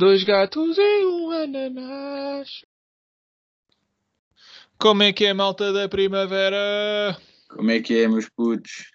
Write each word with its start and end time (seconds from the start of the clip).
Dois 0.00 0.24
gatos 0.24 0.78
e 0.78 1.04
um 1.04 1.30
ananás. 1.30 2.64
Como 4.78 5.02
é 5.02 5.12
que 5.12 5.26
é, 5.26 5.34
malta 5.34 5.74
da 5.74 5.90
primavera? 5.90 7.20
Como 7.50 7.70
é 7.70 7.80
que 7.80 7.98
é, 7.98 8.08
meus 8.08 8.26
putos? 8.30 8.92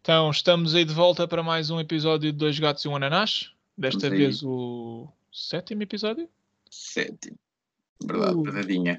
Então, 0.00 0.28
estamos 0.28 0.74
aí 0.74 0.84
de 0.84 0.92
volta 0.92 1.28
para 1.28 1.40
mais 1.40 1.70
um 1.70 1.78
episódio 1.78 2.32
de 2.32 2.36
Dois 2.36 2.58
Gatos 2.58 2.84
e 2.84 2.88
um 2.88 2.96
Ananás. 2.96 3.52
Desta 3.78 3.98
Estamos 3.98 4.12
aí. 4.12 4.18
vez 4.24 4.42
o 4.42 5.06
sétimo 5.32 5.84
episódio? 5.84 6.28
Sétimo. 6.68 7.38
Verdade, 8.02 8.34
Uh. 8.34 8.98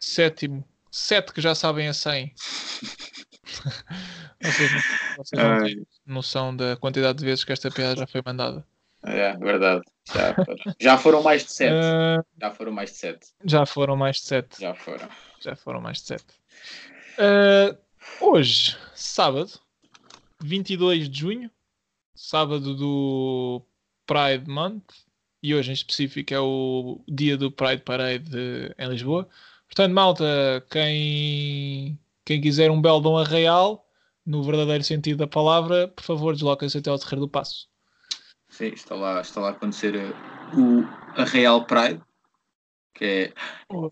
Sétimo. 0.00 0.64
Sete 0.90 1.34
que 1.34 1.42
já 1.42 1.54
sabem 1.54 1.88
a 1.88 1.92
100. 1.92 2.32
vocês 4.40 4.72
não, 4.72 4.80
vocês 5.18 5.42
não 5.42 5.62
têm 5.62 5.86
noção 6.06 6.56
da 6.56 6.74
quantidade 6.74 7.18
de 7.18 7.24
vezes 7.26 7.44
que 7.44 7.52
esta 7.52 7.70
piada 7.70 7.96
já 7.96 8.06
foi 8.06 8.22
mandada. 8.24 8.66
É, 9.02 9.36
verdade. 9.36 9.82
Já 10.12 10.34
foram, 10.34 10.56
já 10.80 10.98
foram 10.98 11.22
mais 11.22 11.44
de 11.44 11.52
sete. 11.52 11.74
Ah, 11.84 12.24
Já 12.40 12.50
foram 12.50 12.72
mais 12.72 12.90
de 12.90 12.96
sete. 12.96 13.26
já 13.44 13.64
foram 13.66 13.96
mais 13.96 14.16
de 14.16 14.22
sete. 14.22 14.60
Já 14.60 14.74
foram. 14.74 15.08
Já 15.40 15.56
foram 15.56 15.80
mais 15.80 15.98
de 16.02 16.06
7. 16.06 16.24
hoje, 18.20 18.76
sábado, 18.94 19.50
22 20.42 21.08
de 21.08 21.18
junho, 21.20 21.50
sábado 22.14 22.74
do 22.74 23.62
Pride 24.06 24.50
Month, 24.50 24.82
e 25.42 25.54
hoje 25.54 25.70
em 25.70 25.74
específico 25.74 26.34
é 26.34 26.40
o 26.40 27.00
dia 27.08 27.38
do 27.38 27.50
Pride 27.50 27.82
Parade 27.82 28.30
em 28.78 28.88
Lisboa. 28.88 29.26
Portanto, 29.66 29.94
malta, 29.94 30.66
quem, 30.70 31.98
quem 32.24 32.38
quiser 32.40 32.70
um 32.70 32.82
belo 32.82 33.00
Dom 33.00 33.16
Arraial, 33.16 33.86
no 34.26 34.42
verdadeiro 34.42 34.84
sentido 34.84 35.18
da 35.18 35.26
palavra, 35.26 35.88
por 35.88 36.04
favor, 36.04 36.34
desloquem-se 36.34 36.76
até 36.76 36.90
ao 36.90 36.98
Terreiro 36.98 37.20
do 37.20 37.28
Passo. 37.28 37.69
Sim, 38.50 38.66
está 38.68 38.94
lá, 38.94 39.20
está 39.20 39.40
lá 39.40 39.48
a 39.48 39.52
acontecer 39.52 39.94
uh, 39.94 40.60
o 40.60 40.82
a 41.16 41.24
Real 41.24 41.66
Pride, 41.66 42.02
que 42.94 43.04
é, 43.04 43.34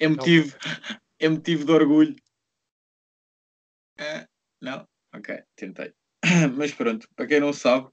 é, 0.00 0.08
motivo, 0.08 0.56
é 1.18 1.28
motivo 1.28 1.64
de 1.64 1.72
orgulho. 1.72 2.16
Ah, 3.98 4.26
não? 4.60 4.86
Ok, 5.14 5.42
tentei. 5.56 5.92
Mas 6.56 6.72
pronto, 6.72 7.08
para 7.14 7.26
quem 7.26 7.40
não 7.40 7.52
sabe, 7.52 7.88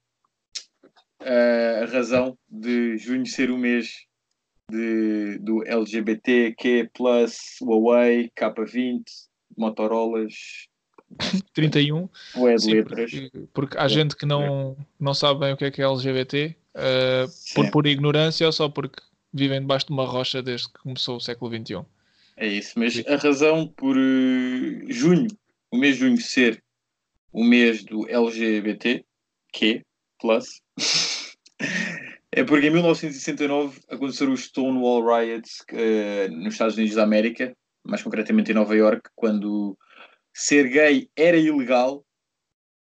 ah, 1.20 1.84
a 1.84 1.86
razão 1.86 2.38
de 2.50 2.98
junho 2.98 3.26
ser 3.26 3.52
o 3.52 3.58
mês 3.58 4.06
de, 4.70 5.38
do 5.40 5.66
LGBTQ, 5.66 6.90
Huawei, 7.62 8.32
K20, 8.36 9.04
Motorolas, 9.58 10.68
31. 11.54 12.10
bué 12.36 12.56
de 12.56 12.62
Sim, 12.62 12.74
letras. 12.74 13.12
porque, 13.12 13.32
porque 13.54 13.78
há 13.78 13.88
gente 13.88 14.16
que 14.16 14.26
não, 14.26 14.78
não 15.00 15.14
sabe 15.14 15.40
bem 15.40 15.54
o 15.54 15.58
que 15.58 15.66
é 15.66 15.72
que 15.72 15.82
é 15.82 15.86
LGBT, 15.86 16.56
uh, 16.76 17.54
por, 17.54 17.66
Sim. 17.66 17.72
por 17.72 17.88
ignorância 17.88 18.46
ou 18.46 18.52
só 18.52 18.70
porque 18.70 19.02
vivem 19.34 19.60
debaixo 19.60 19.88
de 19.88 19.94
uma 19.94 20.06
rocha 20.06 20.42
desde 20.42 20.68
que 20.68 20.80
começou 20.80 21.18
o 21.18 21.22
século 21.22 21.52
XXI. 21.52 21.86
É 22.38 22.48
isso, 22.48 22.78
mas 22.78 23.02
a 23.08 23.16
razão 23.16 23.68
por 23.68 23.96
eh, 23.98 24.86
junho, 24.90 25.28
o 25.72 25.78
mês 25.78 25.96
de 25.96 26.02
junho 26.02 26.22
ser 26.22 26.62
o 27.32 27.44
mês 27.44 27.84
do 27.84 28.08
LGBT, 28.10 29.06
que 29.54 29.82
plus, 30.20 30.62
é 32.32 32.44
porque 32.44 32.68
em 32.68 32.72
1969 32.72 33.80
aconteceram 33.90 34.34
os 34.34 34.46
Stonewall 34.46 35.06
Riots 35.06 35.64
eh, 35.70 36.28
nos 36.30 36.54
Estados 36.54 36.76
Unidos 36.76 36.96
da 36.96 37.04
América, 37.04 37.54
mais 37.86 38.02
concretamente 38.02 38.52
em 38.52 38.56
Nova 38.56 38.76
York, 38.76 39.10
quando 39.16 39.78
ser 40.36 40.68
gay 40.70 41.10
era 41.16 41.38
ilegal 41.38 42.06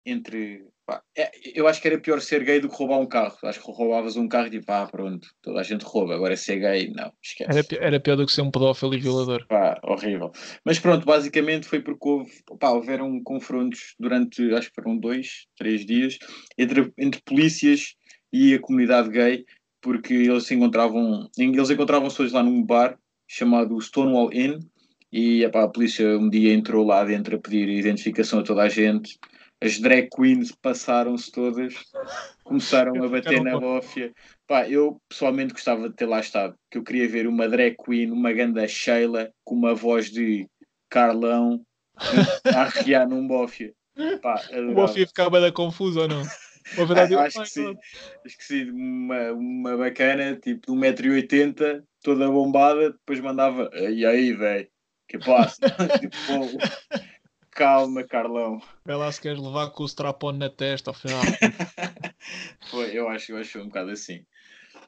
entre. 0.04 0.66
pá, 0.86 1.02
é- 1.16 1.30
eu 1.54 1.68
acho 1.68 1.80
que 1.82 1.86
era 1.88 2.00
pior 2.00 2.20
ser 2.20 2.42
gay 2.42 2.60
do 2.60 2.68
que 2.68 2.74
roubar 2.74 2.98
um 2.98 3.06
carro. 3.06 3.36
Acho 3.44 3.62
que 3.62 3.70
roubavas 3.70 4.16
um 4.16 4.26
carro 4.26 4.46
e 4.48 4.50
tipo, 4.50 4.72
ah, 4.72 4.88
pronto, 4.90 5.28
toda 5.42 5.60
a 5.60 5.62
gente 5.62 5.82
rouba. 5.84 6.14
Agora 6.14 6.36
ser 6.36 6.58
gay, 6.60 6.90
não, 6.90 7.12
esquece. 7.22 7.50
Era, 7.50 7.62
pi- 7.64 7.78
era 7.78 8.00
pior 8.00 8.16
do 8.16 8.26
que 8.26 8.32
ser 8.32 8.40
um 8.42 8.50
pedófilo 8.50 8.94
e 8.94 8.98
violador. 8.98 9.46
Pá, 9.46 9.78
horrível. 9.84 10.32
Mas 10.64 10.78
pronto, 10.78 11.04
basicamente 11.04 11.66
foi 11.68 11.80
porque 11.80 12.08
houve, 12.08 12.32
pá, 12.58 12.70
houveram 12.70 13.22
confrontos 13.22 13.94
durante, 14.00 14.42
acho 14.54 14.68
que 14.68 14.74
foram 14.74 14.96
dois, 14.96 15.46
três 15.56 15.84
dias, 15.84 16.18
entre, 16.56 16.92
entre 16.98 17.20
polícias 17.22 17.94
e 18.32 18.54
a 18.54 18.58
comunidade 18.58 19.10
gay, 19.10 19.44
porque 19.80 20.14
eles 20.14 20.44
se 20.44 20.54
encontravam, 20.54 21.28
eles 21.38 21.70
encontravam 21.70 22.08
pessoas 22.08 22.32
lá 22.32 22.42
num 22.42 22.62
bar 22.64 22.98
chamado 23.28 23.78
Stonewall 23.80 24.32
Inn, 24.32 24.58
e 25.12 25.44
epá, 25.44 25.64
a 25.64 25.68
polícia 25.68 26.18
um 26.18 26.28
dia 26.28 26.52
entrou 26.52 26.84
lá 26.84 27.04
dentro 27.04 27.36
a 27.36 27.40
pedir 27.40 27.68
identificação 27.68 28.40
a 28.40 28.42
toda 28.42 28.62
a 28.62 28.68
gente. 28.68 29.18
As 29.60 29.78
drag 29.78 30.08
queens 30.14 30.52
passaram-se 30.52 31.32
todas, 31.32 31.74
começaram 32.44 33.02
a 33.02 33.08
bater 33.08 33.42
na 33.42 33.58
bófia. 33.58 34.12
Pá, 34.46 34.68
eu 34.68 35.00
pessoalmente 35.08 35.52
gostava 35.52 35.88
de 35.88 35.96
ter 35.96 36.06
lá 36.06 36.20
estado, 36.20 36.54
que 36.70 36.78
eu 36.78 36.84
queria 36.84 37.08
ver 37.08 37.26
uma 37.26 37.48
drag 37.48 37.76
queen, 37.84 38.10
uma 38.10 38.32
ganda 38.32 38.66
Sheila, 38.68 39.30
com 39.44 39.54
uma 39.56 39.74
voz 39.74 40.10
de 40.10 40.46
Carlão, 40.88 41.60
a 42.44 42.62
arrear 42.62 43.08
num 43.08 43.26
bófia. 43.26 43.72
Pá, 44.22 44.40
O 44.50 44.54
adorava. 44.54 44.74
Boff 44.74 45.00
ia 45.00 45.06
ficar 45.06 45.28
bem 45.28 45.52
confuso 45.52 46.00
ou 46.00 46.08
não? 46.08 46.22
Uma 46.76 46.84
verdade, 46.84 47.14
Ah, 47.14 47.22
acho 47.22 47.42
que 47.42 47.48
sim. 47.48 47.74
Acho 48.26 48.36
que 48.36 48.44
sim, 48.44 48.70
uma, 48.70 49.32
uma 49.32 49.76
bacana, 49.78 50.36
tipo 50.36 50.66
de 50.66 50.78
1,80m, 50.78 51.82
toda 52.02 52.30
bombada, 52.30 52.90
depois 52.90 53.20
mandava, 53.20 53.70
e 53.72 54.04
aí, 54.04 54.34
velho, 54.34 54.68
que 55.08 55.18
passa? 55.18 55.60
tipo, 56.00 56.58
calma, 57.50 58.04
Carlão. 58.04 58.62
Vê 58.84 58.94
lá 58.94 59.10
se 59.10 59.20
queres 59.20 59.40
levar 59.40 59.70
com 59.70 59.82
o 59.82 59.86
strapon 59.86 60.32
na 60.32 60.50
testa 60.50 60.90
ao 60.90 60.94
final. 60.94 61.22
Foi, 62.70 62.96
eu 62.96 63.08
acho, 63.08 63.32
eu 63.32 63.38
acho 63.38 63.58
um 63.60 63.66
bocado 63.66 63.90
assim. 63.90 64.24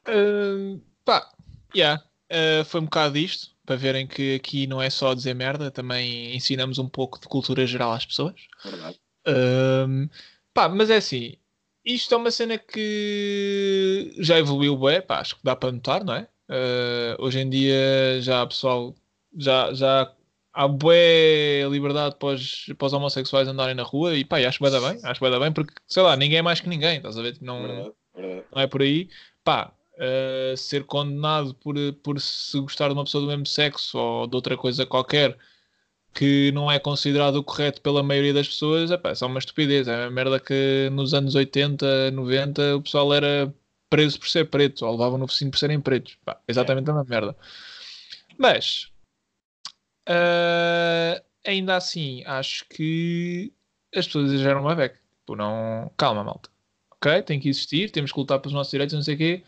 Uh, 0.07 0.81
pá, 1.03 1.29
yeah, 1.75 2.03
uh, 2.31 2.63
foi 2.65 2.81
um 2.81 2.85
bocado 2.85 3.17
isto, 3.17 3.55
para 3.65 3.75
verem 3.75 4.07
que 4.07 4.35
aqui 4.35 4.67
não 4.67 4.81
é 4.81 4.89
só 4.89 5.13
dizer 5.13 5.33
merda, 5.33 5.71
também 5.71 6.35
ensinamos 6.35 6.77
um 6.77 6.87
pouco 6.87 7.19
de 7.19 7.27
cultura 7.27 7.65
geral 7.65 7.91
às 7.91 8.05
pessoas. 8.05 8.35
Verdade. 8.63 8.99
Um, 9.27 10.09
pá, 10.53 10.69
mas 10.69 10.89
é 10.89 10.97
assim, 10.97 11.35
isto 11.85 12.13
é 12.13 12.17
uma 12.17 12.31
cena 12.31 12.57
que 12.57 14.13
já 14.19 14.37
evoluiu 14.37 14.77
bem, 14.77 15.01
pá, 15.01 15.19
acho 15.19 15.35
que 15.35 15.43
dá 15.43 15.55
para 15.55 15.71
notar, 15.71 16.03
não 16.03 16.15
é? 16.15 16.27
Uh, 16.49 17.15
hoje 17.19 17.39
em 17.39 17.49
dia 17.49 18.19
já 18.21 18.41
há 18.41 18.47
pessoal, 18.47 18.93
já, 19.37 19.73
já 19.73 20.11
há 20.53 20.67
bué 20.67 21.67
liberdade 21.69 22.15
para 22.15 22.29
os, 22.35 22.65
para 22.77 22.85
os 22.87 22.93
homossexuais 22.93 23.47
andarem 23.47 23.75
na 23.75 23.83
rua 23.83 24.15
e 24.15 24.25
pá, 24.25 24.37
acho 24.39 24.57
que 24.57 24.63
vai 24.69 24.71
dar 24.71 24.81
bem, 24.81 24.99
acho 25.03 25.13
que 25.19 25.19
vai 25.21 25.31
dar 25.31 25.39
bem 25.39 25.51
porque, 25.51 25.73
sei 25.87 26.03
lá, 26.03 26.15
ninguém 26.15 26.39
é 26.39 26.41
mais 26.41 26.59
que 26.59 26.69
ninguém, 26.69 26.97
estás 26.97 27.17
a 27.17 27.21
ver? 27.21 27.37
Não, 27.41 27.61
Verdade, 27.61 27.91
verdade. 28.15 28.45
não 28.53 28.61
é 28.61 28.67
por 28.67 28.81
aí. 28.81 29.09
Pá, 29.43 29.71
uh, 29.95 30.57
ser 30.57 30.83
condenado 30.85 31.53
por, 31.55 31.75
por 32.03 32.19
se 32.19 32.59
gostar 32.59 32.87
de 32.87 32.93
uma 32.93 33.03
pessoa 33.03 33.21
do 33.21 33.27
mesmo 33.27 33.45
sexo 33.45 33.97
ou 33.97 34.27
de 34.27 34.35
outra 34.35 34.57
coisa 34.57 34.85
qualquer 34.85 35.37
que 36.13 36.51
não 36.51 36.69
é 36.69 36.77
considerado 36.77 37.35
o 37.37 37.43
correto 37.43 37.81
pela 37.81 38.03
maioria 38.03 38.33
das 38.33 38.47
pessoas, 38.47 38.91
é 38.91 38.97
pá, 38.97 39.11
é 39.11 39.15
só 39.15 39.27
uma 39.27 39.39
estupidez. 39.39 39.87
É 39.87 39.95
uma 40.03 40.11
merda 40.11 40.39
que 40.39 40.89
nos 40.91 41.13
anos 41.13 41.35
80, 41.35 42.11
90 42.11 42.75
o 42.75 42.81
pessoal 42.81 43.13
era 43.13 43.53
preso 43.89 44.19
por 44.19 44.27
ser 44.27 44.49
preto 44.49 44.85
ou 44.85 44.91
levavam 44.91 45.17
no 45.17 45.27
focinho 45.27 45.51
por 45.51 45.57
serem 45.57 45.79
pretos. 45.79 46.17
Pá, 46.25 46.37
exatamente 46.47 46.89
a 46.89 46.93
mesma 46.93 47.09
merda. 47.09 47.35
Mas, 48.37 48.90
uh, 50.09 51.23
ainda 51.45 51.75
assim, 51.75 52.23
acho 52.25 52.65
que 52.69 53.53
as 53.95 54.05
pessoas 54.05 54.31
exageram 54.31 54.61
uma 54.61 54.75
beca. 54.75 54.99
Tipo, 55.19 55.35
não... 55.35 55.91
Calma, 55.97 56.23
malta 56.23 56.49
ok, 57.01 57.23
tem 57.23 57.39
que 57.39 57.49
existir, 57.49 57.89
temos 57.91 58.11
que 58.11 58.19
lutar 58.19 58.39
pelos 58.39 58.53
nossos 58.53 58.71
direitos, 58.71 58.93
não 58.93 59.01
sei 59.01 59.15
o 59.15 59.17
quê, 59.17 59.43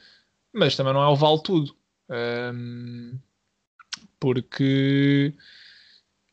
mas 0.52 0.76
também 0.76 0.94
não 0.94 1.04
é 1.04 1.08
o 1.08 1.16
vale 1.16 1.42
tudo. 1.44 1.76
Ahm, 2.10 3.18
porque 4.20 5.34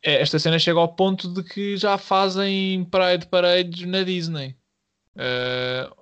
é- 0.03 0.21
esta 0.23 0.39
cena 0.39 0.59
chega 0.59 0.79
ao 0.81 0.95
ponto 0.95 1.33
de 1.33 1.43
que 1.45 1.77
já 1.77 1.99
fazem 1.99 2.85
Pride 2.85 3.27
Parades 3.27 3.87
na 3.87 4.03
Disney. 4.03 4.57
Ah, 5.17 5.95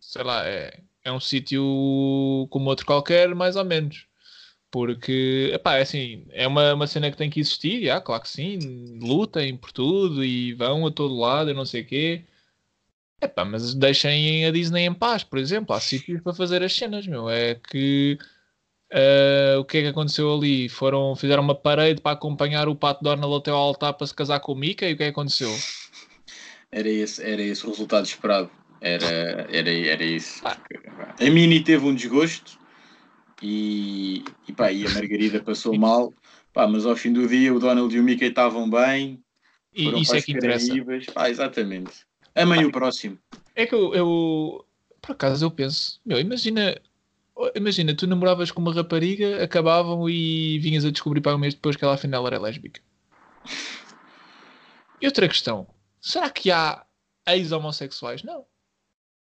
sei 0.00 0.22
lá, 0.24 0.46
é, 0.48 0.80
é 1.04 1.12
um 1.12 1.20
sítio 1.20 1.62
como 2.50 2.70
outro 2.70 2.86
qualquer, 2.86 3.34
mais 3.34 3.56
ou 3.56 3.64
menos. 3.64 4.06
Porque, 4.70 5.50
epá, 5.52 5.76
é 5.76 5.82
assim, 5.82 6.24
é 6.30 6.46
uma, 6.46 6.74
uma 6.74 6.86
cena 6.86 7.10
que 7.10 7.16
tem 7.16 7.28
que 7.28 7.40
existir, 7.40 7.84
já, 7.86 8.00
claro 8.00 8.22
que 8.22 8.28
sim, 8.28 8.58
lutem 9.00 9.56
por 9.56 9.72
tudo 9.72 10.24
e 10.24 10.52
vão 10.54 10.86
a 10.86 10.92
todo 10.92 11.18
lado 11.18 11.50
e 11.50 11.54
não 11.54 11.64
sei 11.64 11.82
o 11.82 11.86
quê. 11.86 12.24
Epá, 13.20 13.44
mas 13.44 13.74
deixem 13.74 14.46
a 14.46 14.50
Disney 14.50 14.86
em 14.86 14.94
paz, 14.94 15.24
por 15.24 15.38
exemplo. 15.38 15.74
Há 15.74 15.80
sítios 15.80 16.22
para 16.22 16.32
fazer 16.32 16.62
as 16.62 16.72
cenas, 16.72 17.06
meu. 17.06 17.28
É 17.28 17.54
que 17.54 18.18
ah, 18.92 19.58
o 19.58 19.64
que 19.64 19.78
é 19.78 19.82
que 19.82 19.88
aconteceu 19.88 20.32
ali? 20.34 20.68
Foram, 20.68 21.14
fizeram 21.14 21.42
uma 21.42 21.54
parede 21.54 22.00
para 22.00 22.12
acompanhar 22.12 22.68
o 22.68 22.74
Pato 22.74 23.04
Donald 23.04 23.34
até 23.36 23.50
ao 23.50 23.58
altar 23.58 23.94
para 23.94 24.06
se 24.06 24.14
casar 24.14 24.40
com 24.40 24.52
o 24.52 24.56
Mickey 24.56 24.86
e 24.90 24.94
o 24.94 24.96
que 24.96 25.02
é 25.04 25.06
que 25.06 25.12
aconteceu? 25.12 25.50
Era 26.72 26.88
esse, 26.88 27.20
era 27.20 27.42
esse 27.42 27.66
o 27.66 27.70
resultado 27.70 28.04
esperado. 28.04 28.48
Era, 28.80 29.44
era, 29.50 29.70
era 29.70 30.04
isso. 30.04 30.40
Ah. 30.44 30.56
A 31.18 31.24
Mini 31.24 31.64
teve 31.64 31.84
um 31.84 31.92
desgosto 31.92 32.59
e, 33.42 34.24
e, 34.48 34.52
pá, 34.52 34.72
e 34.72 34.86
a 34.86 34.90
Margarida 34.90 35.42
passou 35.42 35.76
mal. 35.76 36.12
Pá, 36.52 36.66
mas 36.66 36.84
ao 36.84 36.96
fim 36.96 37.12
do 37.12 37.26
dia 37.28 37.54
o 37.54 37.58
Donald 37.60 37.94
e 37.94 38.00
o 38.00 38.02
Mickey 38.02 38.26
estavam 38.26 38.68
bem. 38.68 39.22
E 39.72 39.84
foram 39.84 39.98
isso 39.98 40.14
é 40.16 40.22
que 40.22 40.32
interessa. 40.32 40.72
Pá, 41.14 41.30
exatamente. 41.30 41.92
Amem 42.34 42.64
o 42.64 42.72
próximo. 42.72 43.18
É 43.54 43.66
que 43.66 43.74
eu, 43.74 43.94
eu- 43.94 44.64
por 45.00 45.12
acaso 45.12 45.44
eu 45.44 45.50
penso, 45.50 46.00
meu, 46.04 46.18
imagina 46.20 46.76
imagina, 47.54 47.94
tu 47.94 48.06
namoravas 48.06 48.50
com 48.50 48.60
uma 48.60 48.74
rapariga, 48.74 49.42
acabavam 49.42 50.08
e 50.10 50.58
vinhas 50.58 50.84
a 50.84 50.90
descobrir 50.90 51.20
para 51.20 51.34
um 51.34 51.38
mês 51.38 51.54
depois 51.54 51.76
que 51.76 51.84
ela 51.84 51.94
afinal 51.94 52.26
era 52.26 52.38
lésbica. 52.38 52.80
E 55.00 55.06
outra 55.06 55.26
questão, 55.26 55.66
será 56.00 56.28
que 56.28 56.50
há 56.50 56.84
ex-homossexuais? 57.26 58.22
Não. 58.22 58.44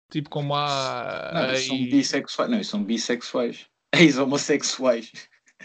Tipo 0.09 0.29
como 0.29 0.55
há. 0.55 1.31
Não, 1.33 1.55
são 1.57 1.77
bissexuais. 1.77 2.49
Não, 2.51 2.63
são 2.63 2.83
bissexuais. 2.83 3.65
Ex-homossexuais. 3.99 5.11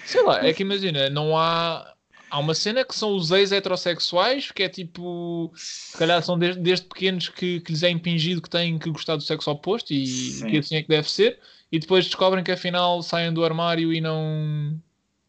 Sei 0.04 0.22
lá, 0.22 0.44
é 0.46 0.52
que 0.52 0.62
imagina, 0.62 1.08
não 1.10 1.36
há. 1.36 1.88
Há 2.30 2.38
uma 2.38 2.54
cena 2.54 2.82
que 2.82 2.94
são 2.94 3.14
os 3.14 3.30
ex-heterossexuais, 3.30 4.50
que 4.50 4.62
é 4.62 4.68
tipo. 4.68 5.52
Se 5.54 5.98
calhar 5.98 6.22
são 6.22 6.38
desde, 6.38 6.60
desde 6.62 6.86
pequenos 6.86 7.28
que, 7.28 7.60
que 7.60 7.72
lhes 7.72 7.82
é 7.82 7.90
impingido 7.90 8.40
que 8.40 8.48
têm 8.48 8.78
que 8.78 8.90
gostar 8.90 9.16
do 9.16 9.22
sexo 9.22 9.50
oposto 9.50 9.92
e 9.92 10.06
Sim. 10.06 10.46
que 10.46 10.58
assim 10.58 10.76
é 10.76 10.82
que 10.82 10.88
deve 10.88 11.10
ser, 11.10 11.38
e 11.70 11.78
depois 11.78 12.06
descobrem 12.06 12.42
que 12.42 12.50
afinal 12.50 13.02
saem 13.02 13.32
do 13.32 13.44
armário 13.44 13.92
e 13.92 14.00
não. 14.00 14.80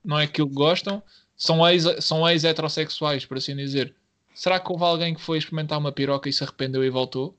Não 0.03 0.17
é 0.19 0.23
aquilo 0.23 0.47
que 0.47 0.55
gostam. 0.55 1.03
São 1.35 1.67
ex-heterossexuais, 1.67 2.05
são 2.05 2.29
ex 2.29 2.43
-heterossexuais, 2.43 3.25
por 3.25 3.37
assim 3.37 3.55
dizer. 3.55 3.93
Será 4.33 4.59
que 4.59 4.71
houve 4.71 4.83
alguém 4.83 5.13
que 5.13 5.21
foi 5.21 5.37
experimentar 5.37 5.77
uma 5.77 5.91
piroca 5.91 6.27
e 6.27 6.33
se 6.33 6.43
arrependeu 6.43 6.83
e 6.83 6.89
voltou? 6.89 7.37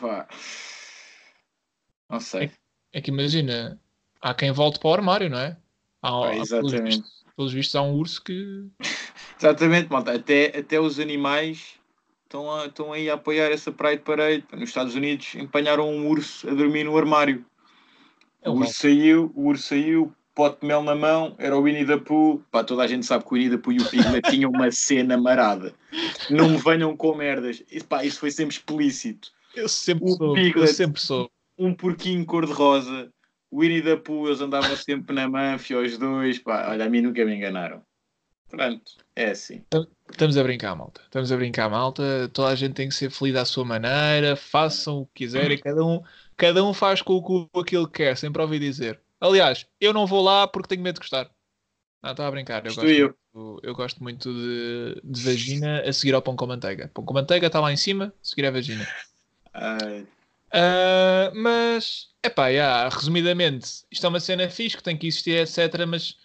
Vá. 0.00 0.26
Não 2.08 2.20
sei. 2.20 2.44
É, 2.92 2.98
é, 2.98 3.00
que 3.00 3.10
imagina, 3.10 3.80
há 4.22 4.32
quem 4.32 4.52
volte 4.52 4.78
para 4.78 4.88
o 4.88 4.94
armário, 4.94 5.28
não 5.28 5.38
é? 5.38 5.56
Há, 6.00 6.28
ah, 6.28 6.36
exatamente. 6.36 6.70
Pelos 6.70 6.84
vistos, 6.84 7.24
pelos 7.36 7.52
vistos, 7.52 7.76
há 7.76 7.82
um 7.82 7.94
urso 7.94 8.22
que. 8.22 8.66
exatamente, 9.38 9.90
malta. 9.90 10.14
Até, 10.14 10.56
até 10.56 10.80
os 10.80 10.98
animais 11.00 11.74
estão, 12.24 12.50
a, 12.50 12.66
estão 12.66 12.92
aí 12.92 13.10
a 13.10 13.14
apoiar 13.14 13.50
essa 13.50 13.72
Pride 13.72 14.02
Parade. 14.02 14.44
Nos 14.52 14.68
Estados 14.68 14.94
Unidos 14.94 15.34
empanharam 15.34 15.90
um 15.90 16.08
urso 16.08 16.48
a 16.48 16.54
dormir 16.54 16.84
no 16.84 16.96
armário. 16.96 17.44
É 18.40 18.48
o 18.48 18.54
urso 18.54 18.74
saiu, 18.74 19.32
o 19.36 19.48
urso 19.48 19.68
saiu, 19.68 20.12
pote 20.34 20.60
de 20.60 20.66
mel 20.66 20.82
na 20.82 20.96
mão, 20.96 21.36
era 21.38 21.56
o 21.56 21.62
Winnie 21.62 21.86
the 21.86 21.98
Pooh. 21.98 22.42
Pá, 22.50 22.64
toda 22.64 22.82
a 22.82 22.86
gente 22.86 23.06
sabe 23.06 23.24
que 23.24 23.32
o 23.32 23.34
Winnie 23.34 23.50
the 23.50 23.58
Pooh 23.58 23.72
e 23.72 23.78
o 23.78 23.88
Piglet 23.88 24.22
tinham 24.30 24.50
uma 24.50 24.70
cena 24.70 25.16
marada. 25.16 25.72
Não 26.28 26.48
me 26.48 26.56
venham 26.56 26.96
com 26.96 27.14
merdas. 27.14 27.62
Pá, 27.88 28.04
isso 28.04 28.18
foi 28.18 28.30
sempre 28.30 28.56
explícito. 28.56 29.30
Eu 29.54 29.68
sempre 29.68 30.10
o 30.10 30.16
sou. 30.16 30.34
Piglet, 30.34 30.68
eu 30.68 30.74
sempre 30.74 31.00
sou. 31.00 31.30
Um 31.56 31.72
porquinho 31.72 32.24
cor-de-rosa. 32.26 33.12
O 33.52 33.60
Winnie 33.60 33.82
the 33.82 33.96
Pooh, 33.96 34.28
eles 34.28 34.40
andavam 34.40 34.74
sempre 34.74 35.14
na 35.14 35.28
manfia, 35.28 35.78
os 35.78 35.98
dois. 35.98 36.38
Pá, 36.38 36.70
olha, 36.70 36.86
a 36.86 36.88
mim 36.88 37.02
nunca 37.02 37.22
me 37.22 37.36
enganaram. 37.36 37.82
Pronto, 38.48 38.92
é 39.14 39.30
assim. 39.30 39.62
Estamos 40.10 40.38
a 40.38 40.42
brincar, 40.42 40.74
malta. 40.74 41.02
Estamos 41.04 41.30
a 41.30 41.36
brincar, 41.36 41.68
malta. 41.68 42.30
Toda 42.32 42.48
a 42.48 42.54
gente 42.54 42.72
tem 42.72 42.88
que 42.88 42.94
ser 42.94 43.10
feliz 43.10 43.36
à 43.36 43.44
sua 43.44 43.64
maneira. 43.64 44.36
Façam 44.36 45.00
o 45.00 45.06
que 45.06 45.24
quiserem. 45.24 45.58
Cada 45.58 45.84
um, 45.84 46.02
cada 46.34 46.64
um 46.64 46.72
faz 46.72 47.02
com 47.02 47.12
o 47.12 47.22
cu 47.22 47.50
aquilo 47.54 47.86
que 47.86 48.04
quer. 48.04 48.16
Sempre 48.16 48.40
ouvi 48.40 48.58
dizer. 48.58 48.98
Aliás, 49.20 49.66
eu 49.78 49.92
não 49.92 50.06
vou 50.06 50.22
lá 50.22 50.48
porque 50.48 50.68
tenho 50.68 50.82
medo 50.82 50.94
de 50.94 51.00
gostar. 51.00 51.30
Ah, 52.02 52.12
estava 52.12 52.28
a 52.28 52.32
brincar. 52.32 52.64
Eu 52.64 52.74
gosto, 52.74 52.86
eu. 52.86 53.14
Muito, 53.34 53.60
eu 53.62 53.74
gosto 53.74 54.02
muito 54.02 54.32
de, 54.32 55.00
de, 55.04 55.22
vagina 55.22 55.82
a 55.82 55.92
seguir 55.92 56.14
ao 56.14 56.22
pão 56.22 56.36
com 56.36 56.46
manteiga. 56.46 56.90
Pão 56.92 57.04
com 57.04 57.12
manteiga 57.14 57.46
está 57.46 57.60
lá 57.60 57.70
em 57.70 57.76
cima, 57.76 58.06
a 58.06 58.24
seguir 58.24 58.46
a 58.46 58.50
vagina. 58.50 58.86
Uh, 60.54 61.34
mas, 61.34 62.08
é 62.22 62.28
pá, 62.28 62.48
yeah, 62.48 62.88
resumidamente, 62.88 63.84
isto 63.90 64.04
é 64.04 64.08
uma 64.08 64.20
cena 64.20 64.48
fixe 64.50 64.76
que 64.76 64.82
tem 64.82 64.96
que 64.96 65.06
existir, 65.06 65.38
etc. 65.38 65.86
Mas, 65.88 66.16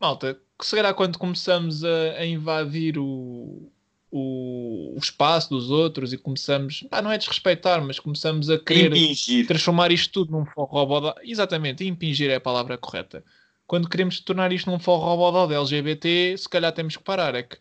malta, 0.00 0.40
que 0.58 0.66
será 0.66 0.92
quando 0.92 1.18
começamos 1.18 1.84
a, 1.84 2.12
a 2.18 2.26
invadir 2.26 2.98
o, 2.98 3.70
o, 4.10 4.94
o, 4.96 4.98
espaço 4.98 5.50
dos 5.50 5.70
outros 5.70 6.12
e 6.12 6.18
começamos, 6.18 6.82
pá, 6.90 7.00
não 7.00 7.12
é 7.12 7.16
desrespeitar, 7.16 7.80
mas 7.80 8.00
começamos 8.00 8.50
a 8.50 8.58
querer 8.58 8.86
impingir. 8.86 9.46
transformar 9.46 9.92
isto 9.92 10.12
tudo 10.12 10.32
num 10.32 10.44
forró 10.44 11.14
Exatamente, 11.22 11.86
impingir 11.86 12.30
é 12.30 12.34
a 12.34 12.40
palavra 12.40 12.76
correta. 12.76 13.24
Quando 13.68 13.88
queremos 13.88 14.18
tornar 14.18 14.52
isto 14.52 14.68
num 14.68 14.80
forró 14.80 15.46
de 15.46 15.54
LGBT, 15.54 16.36
se 16.36 16.48
calhar 16.48 16.72
temos 16.72 16.96
que 16.96 17.04
parar. 17.04 17.36
É 17.36 17.44
que 17.44 17.56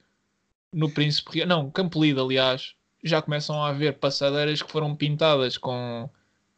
no 0.73 0.89
Príncipe 0.89 1.45
não, 1.45 1.69
Campo 1.69 2.01
Lido, 2.01 2.23
aliás, 2.23 2.73
já 3.03 3.21
começam 3.21 3.61
a 3.63 3.69
haver 3.69 3.97
passadeiras 3.97 4.61
que 4.61 4.71
foram 4.71 4.95
pintadas 4.95 5.57
com, 5.57 6.09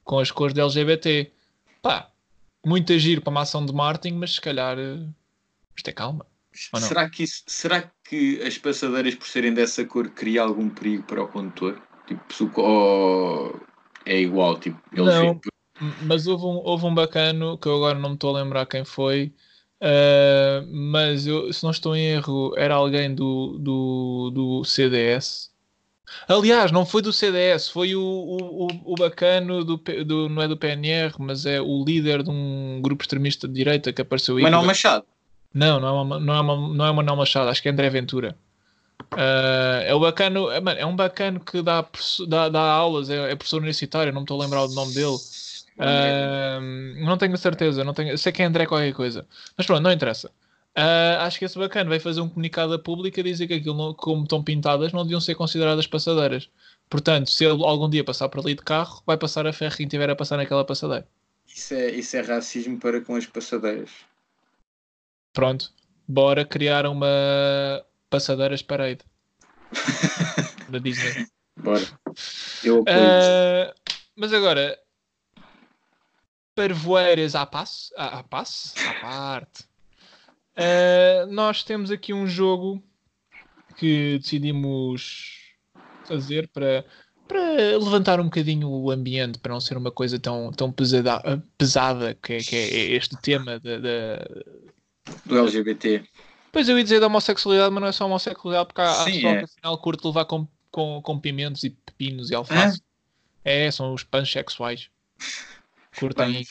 com 0.04 0.20
as 0.20 0.32
cores 0.32 0.54
de 0.54 0.62
LGBT. 0.62 1.32
Pá, 1.82 2.10
muito 2.66 2.94
agir 2.94 3.22
para 3.22 3.32
uma 3.32 3.42
ação 3.42 3.66
de 3.66 3.74
marketing, 3.74 4.16
mas 4.16 4.36
se 4.36 4.42
calhar 4.42 4.78
eh, 4.78 5.06
isto 5.76 5.90
é 5.90 5.94
calma. 5.94 6.26
Será 6.54 7.10
que, 7.10 7.24
isso, 7.24 7.44
será 7.48 7.90
que 8.04 8.42
as 8.42 8.58
passadeiras, 8.58 9.16
por 9.16 9.28
serem 9.28 9.54
dessa 9.54 9.86
cor, 9.86 10.10
criam 10.10 10.48
algum 10.48 10.70
perigo 10.70 11.04
para 11.04 11.24
o 11.24 11.28
condutor? 11.28 11.82
Tipo, 12.06 12.62
ou 12.62 13.62
é 14.06 14.20
igual? 14.20 14.60
Tipo, 14.60 14.80
eles 14.92 15.16
não, 15.16 15.40
mas 16.04 16.28
houve 16.28 16.46
um, 16.46 16.62
houve 16.64 16.86
um 16.86 16.94
bacano 16.94 17.58
que 17.58 17.68
eu 17.68 17.76
agora 17.78 17.98
não 17.98 18.10
me 18.10 18.16
estou 18.16 18.36
a 18.36 18.42
lembrar 18.42 18.66
quem 18.66 18.86
foi. 18.86 19.34
Uh, 19.82 20.68
mas 20.72 21.26
eu, 21.26 21.52
se 21.52 21.64
não 21.64 21.72
estou 21.72 21.96
em 21.96 22.06
erro, 22.06 22.54
era 22.56 22.76
alguém 22.76 23.16
do, 23.16 23.58
do, 23.58 24.32
do 24.32 24.64
CDS. 24.64 25.51
Aliás, 26.28 26.72
não 26.72 26.86
foi 26.86 27.02
do 27.02 27.12
CDS, 27.12 27.70
foi 27.70 27.96
o, 27.96 28.02
o, 28.02 28.94
o 28.94 28.96
bacano 28.96 29.64
do, 29.64 29.78
do, 29.78 30.30
não 30.30 30.42
é 30.42 30.48
do 30.48 30.58
PNR, 30.58 31.14
mas 31.20 31.46
é 31.46 31.62
o 31.62 31.84
líder 31.84 32.24
de 32.24 32.30
um 32.30 32.80
grupo 32.82 33.04
extremista 33.04 33.48
de 33.48 33.54
direita 33.54 33.92
que 33.92 34.02
apareceu 34.02 34.38
aí. 34.38 34.44
Manuel 34.44 34.64
Machado. 34.64 35.06
Não, 35.54 35.80
não 35.80 35.88
é, 35.88 35.92
uma, 35.92 36.20
não, 36.20 36.34
é 36.36 36.40
uma, 36.42 36.76
não 36.76 36.86
é 36.86 36.92
Manuel 36.92 37.18
Machado, 37.18 37.50
acho 37.50 37.62
que 37.62 37.68
é 37.68 37.72
André 37.72 37.90
Ventura. 37.90 38.36
Uh, 39.14 39.84
é 39.86 39.94
o 39.94 40.00
bacano, 40.00 40.50
é, 40.52 40.62
é, 40.78 40.86
um 40.86 40.96
bacano 40.96 41.40
que 41.40 41.62
dá, 41.62 41.86
dá, 42.28 42.50
dá 42.50 42.62
aulas, 42.62 43.10
é, 43.10 43.32
é, 43.32 43.36
professor 43.36 43.58
universitário, 43.58 44.14
não 44.14 44.22
me 44.22 44.26
estou 44.26 44.40
a 44.40 44.44
lembrar 44.44 44.64
o 44.64 44.70
nome 44.70 44.94
dele. 44.94 45.18
Uh, 45.78 47.04
não 47.04 47.18
tenho 47.18 47.36
certeza, 47.38 47.84
não 47.84 47.94
tenho, 47.94 48.18
sei 48.18 48.32
que 48.32 48.42
é 48.42 48.46
André 48.46 48.66
qualquer 48.66 48.94
coisa. 48.94 49.26
Mas 49.58 49.66
pronto, 49.66 49.82
não 49.82 49.92
interessa. 49.92 50.32
Uh, 50.78 51.20
acho 51.20 51.38
que 51.38 51.44
esse 51.44 51.60
bacana 51.60 51.90
vai 51.90 52.00
fazer 52.00 52.22
um 52.22 52.30
comunicado 52.30 52.74
à 52.74 52.80
pública 52.80 53.20
a 53.20 53.24
dizer 53.24 53.46
que 53.46 53.56
aquilo, 53.56 53.76
não, 53.76 53.94
como 53.94 54.24
estão 54.24 54.42
pintadas, 54.42 54.94
não 54.94 55.04
deviam 55.04 55.20
ser 55.20 55.36
consideradas 55.36 55.86
passadeiras. 55.86 56.50
Portanto, 56.90 57.30
se 57.30 57.44
ele 57.44 57.64
algum 57.64 57.90
dia 57.90 58.04
passar 58.04 58.30
por 58.30 58.40
ali 58.40 58.56
de 58.56 58.62
carro, 58.62 59.04
vai 59.06 59.18
passar 59.18 59.46
a 59.46 59.54
ferro 59.54 59.76
quem 59.76 59.88
tiver 59.88 60.10
a 60.10 60.16
passar 60.16 60.38
naquela 60.38 60.66
passadeira. 60.66 61.08
Isso 61.46 61.74
é, 61.74 61.92
isso 61.92 62.16
é 62.16 62.22
racismo 62.22 62.80
para 62.80 63.02
com 63.02 63.16
as 63.16 63.26
passadeiras. 63.26 63.90
Pronto, 65.34 65.74
bora 66.08 66.46
criar 66.46 66.86
uma 66.86 67.08
passadeiras 68.10 68.62
parade 68.62 69.00
da 70.70 70.80
Disney. 70.80 71.28
Bora. 71.58 71.86
Eu 72.64 72.82
uh, 72.82 73.74
mas 74.16 74.34
agora, 74.34 74.78
parvoeiras 76.56 77.36
à 77.36 77.46
passe, 77.46 77.94
à, 77.98 78.20
à 78.20 78.24
passe, 78.24 78.74
à 78.86 78.94
parte. 79.02 79.71
Uh, 80.58 81.32
nós 81.32 81.64
temos 81.64 81.92
aqui 81.92 82.14
um 82.14 82.28
jogo 82.28 82.84
que 83.78 84.20
decidimos 84.20 85.40
fazer 86.06 86.48
para, 86.50 86.86
para 87.28 87.78
levantar 87.78 88.20
um 88.20 88.26
bocadinho 88.26 88.70
o 88.70 88.92
ambiente, 88.92 89.40
para 89.40 89.54
não 89.54 89.62
ser 89.62 89.78
uma 89.78 89.92
coisa 89.92 90.20
tão, 90.20 90.52
tão 90.52 90.72
pesada, 90.72 91.44
pesada 91.58 92.14
que, 92.22 92.34
é, 92.34 92.38
que 92.40 92.56
é 92.56 92.92
este 92.92 93.16
tema 93.22 93.60
da, 93.60 94.28
do 95.26 95.40
LGBT. 95.40 96.04
Pois 96.52 96.68
eu 96.68 96.78
ia 96.78 96.84
dizer 96.84 97.00
da 97.00 97.08
homossexualidade, 97.08 97.74
mas 97.74 97.82
não 97.82 97.88
é 97.88 97.92
só 97.92 98.06
homossexualidade, 98.06 98.68
porque 98.68 98.82
há, 98.82 98.94
Sim, 98.94 99.02
há 99.02 99.14
pessoal 99.14 99.34
é. 99.34 99.38
que 99.38 99.46
afinal 99.46 99.78
curte 99.78 100.06
levar 100.06 100.26
com, 100.26 100.48
com, 100.70 101.02
com 101.02 101.20
pimentos 101.20 101.64
e 101.64 101.70
pepinos 101.70 102.30
e 102.30 102.36
alface. 102.36 102.82
É, 103.44 103.66
é 103.66 103.72
são 103.72 103.94
os 103.94 104.04
pansexuais. 104.04 104.90
Curtem 105.98 106.46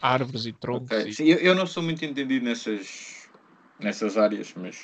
árvores 0.00 0.46
e 0.46 0.52
troncos. 0.52 0.90
Okay. 0.90 1.10
E... 1.10 1.14
Sim, 1.14 1.24
eu, 1.24 1.38
eu, 1.38 1.54
não 1.54 1.66
sou 1.66 1.82
muito 1.82 2.04
entendido 2.04 2.44
nessas, 2.44 3.17
nessas 3.80 4.16
áreas, 4.16 4.52
mas. 4.56 4.76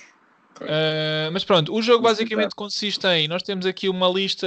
Uh, 0.60 1.32
mas 1.32 1.44
pronto, 1.44 1.74
o 1.74 1.82
jogo 1.82 2.04
basicamente 2.04 2.54
consiste 2.54 3.04
em. 3.06 3.26
Nós 3.26 3.42
temos 3.42 3.66
aqui 3.66 3.88
uma 3.88 4.08
lista 4.08 4.46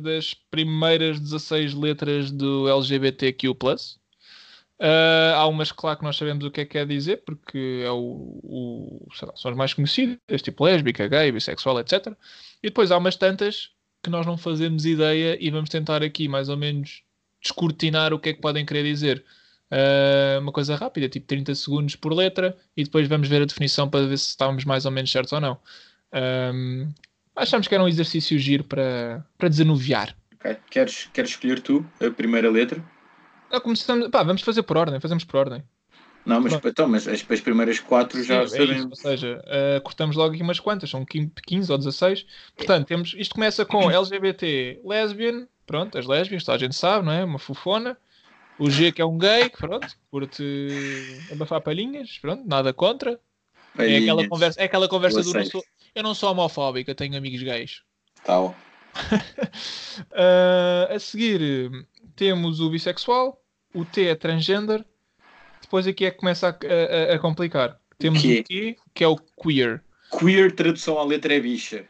das 0.00 0.32
primeiras 0.32 1.18
16 1.18 1.74
letras 1.74 2.30
do 2.30 2.68
LGBTQ. 2.68 3.48
Uh, 3.48 5.34
há 5.36 5.46
umas, 5.46 5.72
claro, 5.72 5.98
que 5.98 6.04
nós 6.04 6.16
sabemos 6.16 6.44
o 6.44 6.50
que 6.50 6.62
é 6.62 6.64
que 6.64 6.72
quer 6.72 6.86
dizer, 6.86 7.22
porque 7.26 7.82
é 7.84 7.90
o, 7.90 8.40
o 8.42 9.08
lá, 9.22 9.36
são 9.36 9.50
as 9.50 9.56
mais 9.56 9.74
conhecidas, 9.74 10.40
tipo 10.42 10.64
lésbica, 10.64 11.06
gay, 11.06 11.30
bissexual, 11.30 11.80
etc. 11.80 12.06
E 12.62 12.68
depois 12.68 12.90
há 12.90 12.96
umas 12.96 13.16
tantas 13.16 13.70
que 14.02 14.08
nós 14.08 14.24
não 14.24 14.38
fazemos 14.38 14.86
ideia 14.86 15.36
e 15.38 15.50
vamos 15.50 15.68
tentar 15.68 16.02
aqui 16.02 16.28
mais 16.28 16.48
ou 16.48 16.56
menos 16.56 17.02
descortinar 17.42 18.14
o 18.14 18.18
que 18.18 18.30
é 18.30 18.32
que 18.32 18.40
podem 18.40 18.64
querer 18.64 18.84
dizer. 18.84 19.24
Uh, 19.70 20.40
uma 20.40 20.50
coisa 20.50 20.74
rápida, 20.74 21.08
tipo 21.08 21.26
30 21.26 21.54
segundos 21.54 21.96
por 21.96 22.12
letra, 22.12 22.56
e 22.76 22.82
depois 22.82 23.06
vamos 23.06 23.28
ver 23.28 23.42
a 23.42 23.46
definição 23.46 23.88
para 23.88 24.06
ver 24.06 24.18
se 24.18 24.28
estamos 24.28 24.64
mais 24.64 24.84
ou 24.84 24.90
menos 24.90 25.10
certos 25.12 25.32
ou 25.32 25.40
não. 25.40 25.58
Um, 26.12 26.88
achamos 27.36 27.68
que 27.68 27.74
era 27.74 27.84
um 27.84 27.88
exercício 27.88 28.38
giro 28.38 28.64
para, 28.64 29.24
para 29.38 29.48
desanuviar. 29.48 30.16
Okay. 30.34 30.56
Queres, 30.70 31.08
queres 31.12 31.30
escolher 31.30 31.60
tu 31.60 31.86
a 32.00 32.10
primeira 32.10 32.50
letra? 32.50 32.82
Ah, 33.50 33.60
começamos, 33.60 34.08
pá, 34.08 34.22
vamos 34.22 34.42
fazer 34.42 34.62
por 34.62 34.76
ordem, 34.76 34.98
fazemos 35.00 35.24
por 35.24 35.36
ordem. 35.38 35.62
Não, 36.24 36.40
mas, 36.40 36.52
então, 36.52 36.86
mas 36.86 37.08
as, 37.08 37.24
as 37.28 37.40
primeiras 37.40 37.80
quatro 37.80 38.22
já 38.22 38.46
Sim, 38.46 38.56
sabemos. 38.56 38.82
É 38.82 38.88
ou 38.88 38.96
seja, 38.96 39.44
uh, 39.46 39.80
cortamos 39.80 40.16
logo 40.16 40.34
aqui 40.34 40.42
umas 40.42 40.60
quantas, 40.60 40.90
são 40.90 41.04
15 41.04 41.72
ou 41.72 41.78
16. 41.78 42.26
Portanto, 42.56 42.86
temos, 42.86 43.14
isto 43.16 43.34
começa 43.34 43.64
com 43.64 43.88
LGBT, 43.90 44.80
lesbian, 44.84 45.46
pronto, 45.66 45.96
as 45.96 46.06
lésbias, 46.06 46.44
toda 46.44 46.56
a 46.56 46.58
gente 46.58 46.74
sabe, 46.74 47.06
não 47.06 47.12
é? 47.12 47.24
Uma 47.24 47.38
fofona. 47.38 47.96
O 48.60 48.70
G 48.70 48.92
que 48.92 49.00
é 49.00 49.04
um 49.06 49.16
gay, 49.16 49.48
pronto, 49.48 49.88
curte 50.10 50.44
abafar 51.32 51.62
palhinhas, 51.62 52.18
pronto, 52.18 52.46
nada 52.46 52.74
contra. 52.74 53.18
É 53.78 53.96
aquela 53.96 54.28
conversa, 54.28 54.60
é 54.60 54.64
aquela 54.64 54.86
conversa 54.86 55.22
do 55.22 55.32
não 55.32 55.44
sou, 55.46 55.64
eu 55.94 56.02
não 56.02 56.14
sou 56.14 56.30
homofóbico, 56.30 56.90
eu 56.90 56.94
tenho 56.94 57.16
amigos 57.16 57.42
gays. 57.42 57.82
Tal. 58.22 58.54
uh, 60.10 60.92
a 60.94 60.98
seguir 60.98 61.70
temos 62.14 62.60
o 62.60 62.68
bissexual, 62.68 63.42
o 63.72 63.82
T 63.82 64.08
é 64.08 64.14
transgender, 64.14 64.84
depois 65.62 65.86
aqui 65.86 66.04
é 66.04 66.10
que 66.10 66.18
começa 66.18 66.48
a, 66.48 67.12
a, 67.12 67.14
a 67.14 67.18
complicar. 67.18 67.80
Temos 67.98 68.22
o, 68.22 68.28
o 68.28 68.44
Q, 68.44 68.76
que 68.92 69.02
é 69.02 69.08
o 69.08 69.16
queer. 69.16 69.82
Queer, 70.18 70.54
tradução 70.54 70.98
à 70.98 71.04
letra 71.04 71.34
é 71.34 71.40
bicha. 71.40 71.86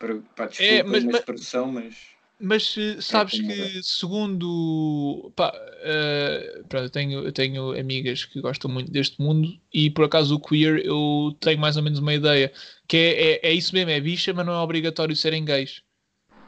Para, 0.00 0.16
para 0.34 0.46
desculpa 0.46 0.72
é, 0.72 0.82
mas, 0.82 1.04
mas, 1.04 1.24
tradução, 1.24 1.70
mas... 1.70 2.17
Mas 2.40 2.76
eh, 2.78 3.00
sabes 3.00 3.40
é 3.40 3.42
que, 3.42 3.82
segundo. 3.82 5.32
Pá, 5.34 5.52
uh, 5.52 6.64
pronto, 6.68 6.84
eu 6.84 6.90
tenho, 6.90 7.24
eu 7.24 7.32
tenho 7.32 7.78
amigas 7.78 8.24
que 8.24 8.40
gostam 8.40 8.70
muito 8.70 8.92
deste 8.92 9.20
mundo 9.20 9.58
e 9.74 9.90
por 9.90 10.04
acaso 10.04 10.36
o 10.36 10.40
queer 10.40 10.84
eu 10.84 11.36
tenho 11.40 11.58
mais 11.58 11.76
ou 11.76 11.82
menos 11.82 11.98
uma 11.98 12.14
ideia. 12.14 12.52
Que 12.86 12.96
é, 12.96 13.22
é, 13.46 13.50
é 13.50 13.52
isso 13.52 13.74
mesmo, 13.74 13.90
é 13.90 14.00
bicha, 14.00 14.32
mas 14.32 14.46
não 14.46 14.52
é 14.52 14.58
obrigatório 14.58 15.16
serem 15.16 15.44
gays. 15.44 15.82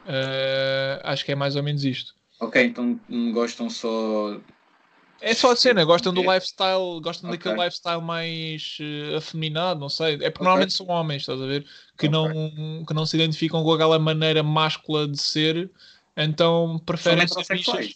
Uh, 0.05 0.99
acho 1.03 1.25
que 1.25 1.33
é 1.33 1.35
mais 1.35 1.55
ou 1.55 1.63
menos 1.63 1.83
isto. 1.83 2.15
Ok, 2.39 2.63
então 2.63 2.99
gostam 3.33 3.69
só 3.69 4.39
é 5.21 5.33
só 5.35 5.51
a 5.51 5.55
cena, 5.55 5.85
gostam 5.85 6.13
do 6.13 6.21
lifestyle, 6.21 6.99
gostam 7.01 7.29
okay. 7.29 7.37
daquele 7.37 7.63
lifestyle 7.63 8.01
mais 8.01 8.77
uh, 8.79 9.17
afeminado, 9.17 9.79
não 9.79 9.89
sei. 9.89 10.15
É 10.15 10.17
porque 10.17 10.27
okay. 10.27 10.43
normalmente 10.43 10.73
são 10.73 10.87
homens, 10.87 11.21
estás 11.21 11.39
a 11.41 11.45
ver? 11.45 11.63
Que, 11.97 12.07
okay. 12.07 12.09
não, 12.09 12.85
que 12.85 12.93
não 12.93 13.05
se 13.05 13.15
identificam 13.15 13.63
com 13.63 13.71
aquela 13.71 13.99
maneira 13.99 14.41
máscula 14.41 15.07
de 15.07 15.21
ser, 15.21 15.69
então 16.17 16.79
preferem 16.85 17.27
são 17.27 17.43
ser 17.43 17.57
bichas. 17.57 17.95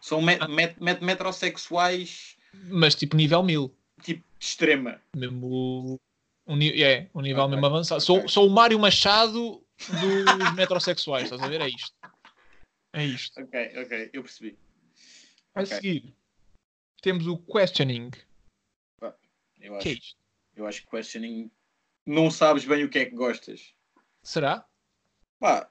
São 0.00 0.22
met, 0.22 0.48
met, 0.48 0.76
met, 0.80 1.04
metrosexuais. 1.04 2.36
Mas 2.54 2.94
tipo 2.94 3.16
nível 3.16 3.42
1000. 3.42 3.70
Tipo 4.02 4.24
extrema. 4.40 5.00
Mesmo. 5.14 6.00
Um, 6.46 6.58
é, 6.62 7.06
um 7.14 7.20
nível 7.20 7.48
mesmo 7.48 7.66
avançado. 7.66 8.00
Sou, 8.00 8.26
sou 8.26 8.46
o 8.46 8.50
Mário 8.50 8.78
Machado 8.78 9.62
dos 9.78 10.54
metrosexuais, 10.56 11.24
estás 11.24 11.42
a 11.42 11.48
ver? 11.48 11.60
É 11.60 11.68
isto. 11.68 11.94
É 12.94 13.04
isto. 13.04 13.40
Ok, 13.40 13.72
ok, 13.76 14.10
eu 14.12 14.22
percebi. 14.22 14.58
A 15.54 15.64
seguir, 15.66 16.14
temos 17.00 17.26
o 17.26 17.36
questioning. 17.36 18.10
eu 19.60 19.74
acho, 19.74 19.82
que 19.82 19.88
é 19.88 19.92
isto? 19.92 20.16
Eu 20.56 20.66
acho 20.66 20.82
que 20.82 20.90
questioning 20.90 21.50
não 22.06 22.30
sabes 22.30 22.64
bem 22.64 22.84
o 22.84 22.88
que 22.88 22.98
é 22.98 23.04
que 23.04 23.14
gostas. 23.14 23.74
Será? 24.22 24.66
Pá, 25.38 25.70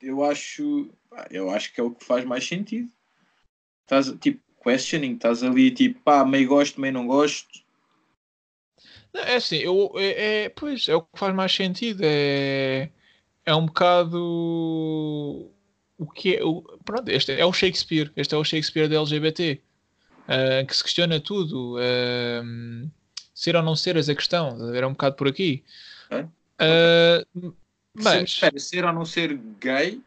eu 0.00 0.24
acho, 0.24 0.92
pá, 1.10 1.26
eu 1.30 1.50
acho 1.50 1.72
que 1.72 1.80
é 1.80 1.84
o 1.84 1.94
que 1.94 2.04
faz 2.04 2.24
mais 2.24 2.46
sentido. 2.46 2.90
Estás 3.82 4.10
tipo 4.20 4.40
questioning, 4.62 5.14
estás 5.14 5.42
ali 5.42 5.70
tipo, 5.70 6.00
pá, 6.00 6.24
meio 6.24 6.48
gosto, 6.48 6.80
meio 6.80 6.92
não 6.92 7.06
gosto. 7.06 7.66
Não, 9.12 9.22
é 9.22 9.36
assim, 9.36 9.56
eu, 9.56 9.92
é, 9.96 10.44
é, 10.44 10.48
pois, 10.50 10.88
é 10.88 10.94
o 10.94 11.02
que 11.02 11.18
faz 11.18 11.34
mais 11.34 11.52
sentido. 11.52 12.02
É, 12.04 12.90
é 13.44 13.54
um 13.54 13.66
bocado 13.66 15.52
o 15.98 16.06
que 16.06 16.36
é. 16.36 16.44
O, 16.44 16.62
pronto, 16.84 17.08
este 17.08 17.32
é 17.32 17.44
o 17.44 17.52
Shakespeare. 17.52 18.12
Este 18.16 18.34
é 18.34 18.38
o 18.38 18.44
Shakespeare 18.44 18.88
da 18.88 18.96
LGBT 18.96 19.60
uh, 20.28 20.66
que 20.66 20.76
se 20.76 20.82
questiona 20.82 21.18
tudo. 21.20 21.76
Uh, 21.76 22.88
ser 23.34 23.54
ou 23.54 23.62
não 23.62 23.76
ser 23.76 23.96
a 23.96 24.14
questão. 24.14 24.74
Era 24.74 24.88
um 24.88 24.92
bocado 24.92 25.16
por 25.16 25.28
aqui. 25.28 25.62
É? 26.10 26.22
Uh, 26.22 27.54
mas. 27.94 28.30
Espera, 28.30 28.58
ser 28.58 28.84
ou 28.84 28.92
não 28.92 29.04
ser 29.04 29.38
gay, 29.60 30.00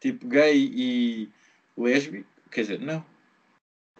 tipo 0.00 0.26
gay 0.28 0.70
e 0.74 1.28
lésbico, 1.76 2.28
quer 2.50 2.62
dizer, 2.62 2.80
não. 2.80 3.04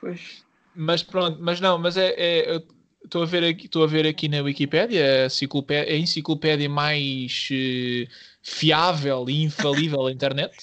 Pois. 0.00 0.44
Mas 0.74 1.02
pronto, 1.02 1.38
mas 1.40 1.60
não, 1.60 1.78
mas 1.78 1.96
é. 1.96 2.14
é 2.16 2.62
estou 3.04 3.22
a 3.22 3.26
ver 3.26 3.44
aqui, 3.44 3.66
estou 3.66 3.84
a 3.84 3.86
ver 3.86 4.06
aqui 4.06 4.28
na 4.28 4.40
Wikipédia 4.40 5.24
a 5.24 5.26
enciclopédia, 5.26 5.92
a 5.92 5.96
enciclopédia 5.96 6.68
mais 6.68 7.48
uh, 7.50 8.10
fiável 8.42 9.26
e 9.28 9.42
infalível 9.42 10.04
da 10.04 10.12
internet. 10.12 10.54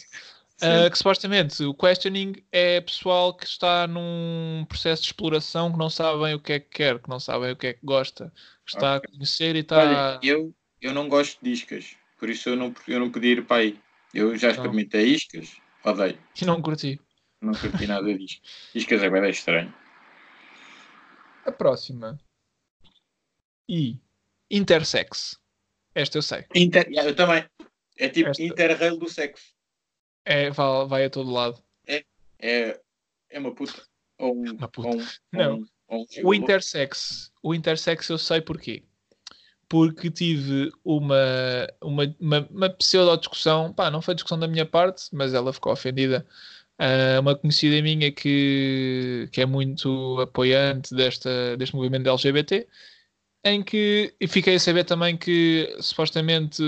Uh, 0.63 0.89
que 0.91 0.97
supostamente 0.97 1.63
o 1.63 1.73
questioning 1.73 2.35
é 2.51 2.81
pessoal 2.81 3.33
que 3.33 3.45
está 3.45 3.87
num 3.87 4.65
processo 4.67 5.01
de 5.01 5.07
exploração 5.07 5.71
que 5.71 5.77
não 5.77 5.89
sabem 5.89 6.35
o 6.35 6.39
que 6.39 6.53
é 6.53 6.59
que 6.59 6.69
quer, 6.69 6.99
que 6.99 7.09
não 7.09 7.19
sabem 7.19 7.51
o 7.51 7.55
que 7.55 7.67
é 7.67 7.73
que 7.73 7.83
gosta, 7.83 8.31
que 8.65 8.75
está 8.75 8.97
okay. 8.97 9.09
a 9.09 9.11
conhecer 9.11 9.55
e 9.55 9.59
está. 9.59 9.77
Olha, 9.77 10.19
eu, 10.21 10.53
eu 10.81 10.93
não 10.93 11.09
gosto 11.09 11.39
de 11.41 11.51
iscas, 11.51 11.95
por 12.19 12.29
isso 12.29 12.49
eu 12.49 12.55
não, 12.55 12.73
eu 12.87 12.99
não 12.99 13.09
podia 13.09 13.31
ir 13.31 13.45
para 13.45 13.57
aí. 13.57 13.79
Eu 14.13 14.37
já 14.37 14.51
experimentei 14.51 15.05
não. 15.05 15.11
iscas, 15.11 15.57
odeio. 15.83 16.17
E 16.39 16.45
não 16.45 16.61
curti. 16.61 16.99
Não 17.41 17.53
curti 17.53 17.87
nada 17.87 18.13
disso. 18.13 18.39
Iscas 18.75 19.01
é 19.01 19.09
bem 19.09 19.29
estranho. 19.29 19.73
A 21.43 21.51
próxima. 21.51 22.19
E 23.67 23.97
intersex. 24.49 25.39
Esta 25.95 26.19
eu 26.19 26.21
sei. 26.21 26.45
Inter... 26.53 26.87
Eu 26.91 27.15
também. 27.15 27.43
É 27.97 28.09
tipo 28.09 28.29
Esta... 28.29 28.43
interrail 28.43 28.97
do 28.97 29.09
sexo. 29.09 29.53
É, 30.25 30.49
vai, 30.49 30.87
vai 30.87 31.05
a 31.05 31.09
todo 31.09 31.31
lado. 31.31 31.61
É, 31.87 32.03
é, 32.39 32.79
é 33.29 33.39
uma 33.39 33.53
puta. 33.53 33.81
Ou 34.17 34.35
um, 34.35 34.51
uma 34.51 34.67
puta. 34.67 34.89
Ou 34.89 34.95
um, 34.95 35.07
não. 35.31 35.57
Um, 35.57 35.65
ou 35.87 36.07
o 36.23 36.33
intersex. 36.33 37.31
O 37.43 37.53
intersex 37.53 38.07
eu 38.09 38.17
sei 38.17 38.41
porquê. 38.41 38.83
Porque 39.67 40.11
tive 40.11 40.71
uma, 40.83 41.15
uma, 41.81 42.15
uma, 42.19 42.47
uma 42.51 42.69
pseudo-discussão, 42.69 43.73
pá, 43.73 43.89
não 43.89 44.01
foi 44.01 44.13
discussão 44.13 44.37
da 44.37 44.47
minha 44.47 44.65
parte, 44.65 45.05
mas 45.13 45.33
ela 45.33 45.53
ficou 45.53 45.71
ofendida. 45.71 46.25
Uh, 46.79 47.21
uma 47.21 47.35
conhecida 47.35 47.81
minha 47.81 48.11
que, 48.11 49.29
que 49.31 49.39
é 49.39 49.45
muito 49.45 50.19
apoiante 50.19 50.95
desta, 50.95 51.55
deste 51.55 51.75
movimento 51.75 52.09
LGBT 52.09 52.67
em 53.43 53.63
que 53.63 54.13
e 54.19 54.27
fiquei 54.27 54.55
a 54.55 54.59
saber 54.59 54.83
também 54.83 55.17
que 55.17 55.75
supostamente 55.79 56.63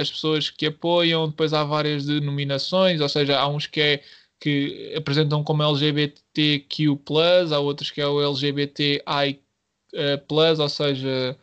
as 0.00 0.10
pessoas 0.10 0.50
que 0.50 0.66
apoiam, 0.66 1.28
depois 1.28 1.52
há 1.52 1.64
várias 1.64 2.06
denominações, 2.06 3.00
ou 3.00 3.08
seja, 3.08 3.38
há 3.38 3.48
uns 3.48 3.66
que, 3.66 3.80
é, 3.80 4.02
que 4.40 4.94
apresentam 4.96 5.44
como 5.44 5.62
LGBTQ, 5.62 6.98
há 7.52 7.58
outros 7.58 7.90
que 7.90 8.00
é 8.00 8.06
o 8.06 8.22
LGBTI, 8.22 9.42
plus, 10.26 10.58
ou 10.58 10.68
seja, 10.68 11.38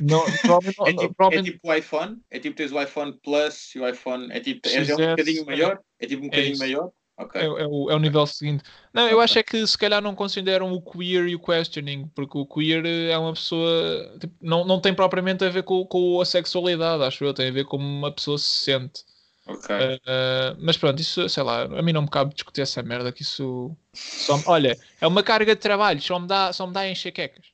não, 0.00 0.24
é, 0.86 0.92
tipo, 0.92 1.14
provavelmente... 1.14 1.50
é 1.50 1.52
tipo 1.52 1.68
o 1.68 1.74
iPhone, 1.74 2.18
é 2.30 2.38
tipo 2.38 2.56
tens 2.56 2.72
o 2.72 2.80
iPhone 2.80 3.12
Plus 3.22 3.74
e 3.74 3.80
o 3.80 3.88
iPhone 3.88 4.30
é 4.30 4.40
tipo 4.40 4.68
é, 4.68 4.76
é 4.76 4.94
um 4.94 5.10
bocadinho 5.10 5.46
maior, 5.46 5.80
é 5.98 6.06
tipo 6.06 6.22
um 6.22 6.26
é 6.26 6.30
bocadinho 6.30 6.58
maior. 6.58 6.90
Okay. 7.24 7.40
É, 7.40 7.44
é, 7.44 7.66
o, 7.66 7.90
é 7.90 7.94
o 7.94 7.98
nível 7.98 8.26
seguinte. 8.26 8.64
Não, 8.92 9.02
eu 9.02 9.16
okay. 9.16 9.24
acho 9.24 9.38
é 9.38 9.42
que 9.42 9.66
se 9.66 9.76
calhar 9.78 10.02
não 10.02 10.14
consideram 10.14 10.72
o 10.72 10.80
queer 10.80 11.26
e 11.28 11.34
o 11.34 11.40
questioning, 11.40 12.08
porque 12.14 12.38
o 12.38 12.46
queer 12.46 12.84
é 12.84 13.16
uma 13.16 13.32
pessoa. 13.32 14.16
Tipo, 14.18 14.34
não, 14.40 14.64
não 14.64 14.80
tem 14.80 14.94
propriamente 14.94 15.44
a 15.44 15.48
ver 15.48 15.62
com, 15.62 15.84
com 15.84 16.20
a 16.20 16.24
sexualidade, 16.24 17.02
acho 17.02 17.24
eu, 17.24 17.34
tem 17.34 17.48
a 17.48 17.52
ver 17.52 17.64
com 17.64 17.76
uma 17.76 18.10
pessoa 18.12 18.38
se 18.38 18.64
sente. 18.64 19.04
Ok. 19.46 19.74
Uh, 19.74 19.94
uh, 19.96 20.56
mas 20.60 20.76
pronto, 20.76 21.00
isso, 21.00 21.28
sei 21.28 21.42
lá, 21.42 21.62
a 21.62 21.82
mim 21.82 21.92
não 21.92 22.02
me 22.02 22.10
cabe 22.10 22.34
discutir 22.34 22.60
essa 22.60 22.82
merda, 22.82 23.10
que 23.10 23.22
isso. 23.22 23.76
Só, 23.92 24.40
olha, 24.46 24.78
é 25.00 25.06
uma 25.06 25.22
carga 25.22 25.54
de 25.54 25.60
trabalho, 25.60 26.00
só 26.00 26.18
me 26.18 26.26
dá, 26.26 26.52
só 26.52 26.66
me 26.66 26.72
dá 26.72 26.88
enxaquecas. 26.88 27.46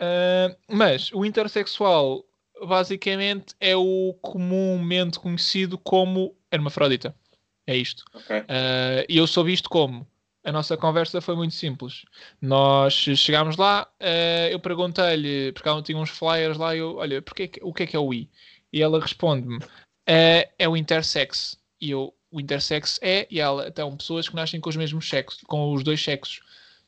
Uh, 0.00 0.56
mas 0.68 1.10
o 1.12 1.24
intersexual 1.24 2.24
basicamente 2.66 3.54
é 3.60 3.76
o 3.76 4.14
comumente 4.22 5.18
conhecido 5.18 5.76
como 5.78 6.34
hermafrodita. 6.50 7.14
É 7.66 7.76
isto. 7.76 8.04
Okay. 8.14 8.40
Uh, 8.40 9.04
e 9.08 9.16
eu 9.16 9.26
soube 9.26 9.52
isto 9.52 9.68
como? 9.68 10.06
A 10.44 10.52
nossa 10.52 10.76
conversa 10.76 11.20
foi 11.20 11.34
muito 11.34 11.54
simples. 11.54 12.04
Nós 12.40 12.92
chegámos 12.94 13.56
lá, 13.56 13.88
uh, 14.00 14.48
eu 14.48 14.60
perguntei-lhe, 14.60 15.50
porque 15.52 15.68
ela 15.68 15.82
tinha 15.82 15.98
uns 15.98 16.10
flyers 16.10 16.56
lá, 16.56 16.76
eu, 16.76 16.96
olha, 16.96 17.20
porque, 17.20 17.50
o 17.62 17.74
que 17.74 17.82
é 17.82 17.86
que 17.86 17.96
é 17.96 17.98
o 17.98 18.14
I? 18.14 18.30
E 18.72 18.80
ela 18.80 19.00
responde-me, 19.00 19.56
uh, 19.56 20.48
é 20.56 20.68
o 20.68 20.76
intersex. 20.76 21.58
E 21.80 21.90
eu, 21.90 22.14
o 22.30 22.40
intersex 22.40 23.00
é, 23.02 23.26
e 23.28 23.40
ela, 23.40 23.66
então, 23.66 23.96
pessoas 23.96 24.28
que 24.28 24.36
nascem 24.36 24.60
com 24.60 24.70
os 24.70 24.76
mesmos 24.76 25.08
sexos, 25.08 25.40
com 25.42 25.72
os 25.72 25.82
dois 25.82 26.00
sexos. 26.00 26.40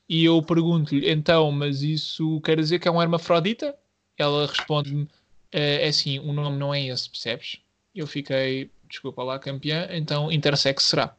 E 0.09 0.25
eu 0.25 0.41
pergunto-lhe, 0.41 1.11
então, 1.11 1.51
mas 1.51 1.83
isso 1.83 2.41
quer 2.43 2.57
dizer 2.57 2.79
que 2.79 2.87
é 2.87 2.91
um 2.91 3.03
hermafrodita? 3.03 3.75
Ela 4.17 4.47
responde-me, 4.47 5.09
é 5.53 5.87
assim, 5.87 6.19
o 6.21 6.33
nome 6.33 6.57
não 6.57 6.73
é 6.73 6.87
esse, 6.87 7.11
percebes? 7.11 7.59
Eu 7.95 8.07
fiquei, 8.07 8.71
desculpa 8.89 9.23
lá, 9.23 9.39
campeã, 9.39 9.89
então 9.91 10.33
intersex 10.33 10.85
será. 10.85 11.15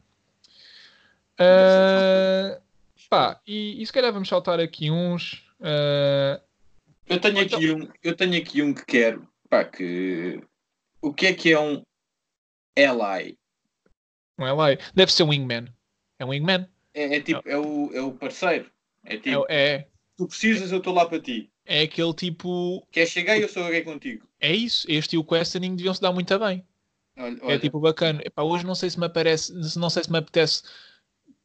Uh, 1.39 2.61
pá, 3.09 3.39
e, 3.47 3.81
e 3.81 3.85
se 3.85 3.93
calhar 3.93 4.11
vamos 4.11 4.27
saltar 4.27 4.59
aqui 4.59 4.91
uns. 4.91 5.45
Uh... 5.59 6.41
Eu, 7.07 7.19
tenho 7.19 7.39
então... 7.39 7.57
aqui 7.57 7.71
um, 7.71 7.87
eu 8.03 8.15
tenho 8.15 8.37
aqui 8.37 8.61
um 8.61 8.73
que 8.73 8.85
quero. 8.85 9.27
Pá, 9.49 9.63
que. 9.63 10.41
O 11.01 11.13
que 11.13 11.27
é 11.27 11.33
que 11.33 11.53
é 11.53 11.59
um 11.59 11.81
ally? 12.75 13.37
Um 14.37 14.45
ally? 14.45 14.77
Deve 14.93 15.11
ser 15.13 15.23
um 15.23 15.29
wingman. 15.29 15.67
É 16.19 16.25
um 16.25 16.29
wingman? 16.29 16.67
É, 16.93 17.15
é 17.15 17.21
tipo, 17.21 17.41
é 17.47 17.57
o, 17.57 17.89
é 17.93 18.01
o 18.01 18.11
parceiro. 18.11 18.69
É 19.05 19.17
tipo. 19.17 19.45
É, 19.47 19.75
é. 19.75 19.87
Tu 20.17 20.27
precisas, 20.27 20.71
eu 20.71 20.79
estou 20.79 20.93
lá 20.93 21.05
para 21.05 21.21
ti. 21.21 21.49
É 21.65 21.83
aquele 21.83 22.13
tipo. 22.13 22.85
Quer 22.91 23.05
chegar 23.05 23.37
e 23.37 23.41
eu 23.41 23.47
sou 23.47 23.63
alguém 23.63 23.83
contigo. 23.83 24.27
É 24.41 24.53
isso. 24.53 24.85
Este 24.89 25.15
e 25.15 25.19
o 25.19 25.23
questioning 25.23 25.75
deviam 25.75 25.93
se 25.93 26.01
dar 26.01 26.11
muito 26.11 26.37
bem. 26.37 26.65
Olha, 27.19 27.37
É 27.43 27.59
tipo 27.59 27.79
bacana. 27.79 28.21
Epá, 28.23 28.43
hoje 28.43 28.65
não 28.65 28.73
sei 28.73 28.89
se 28.89 28.97
me 28.97 29.05
aparece, 29.05 29.53
não 29.77 29.89
sei 29.89 30.03
se 30.03 30.11
me 30.11 30.17
apetece 30.17 30.63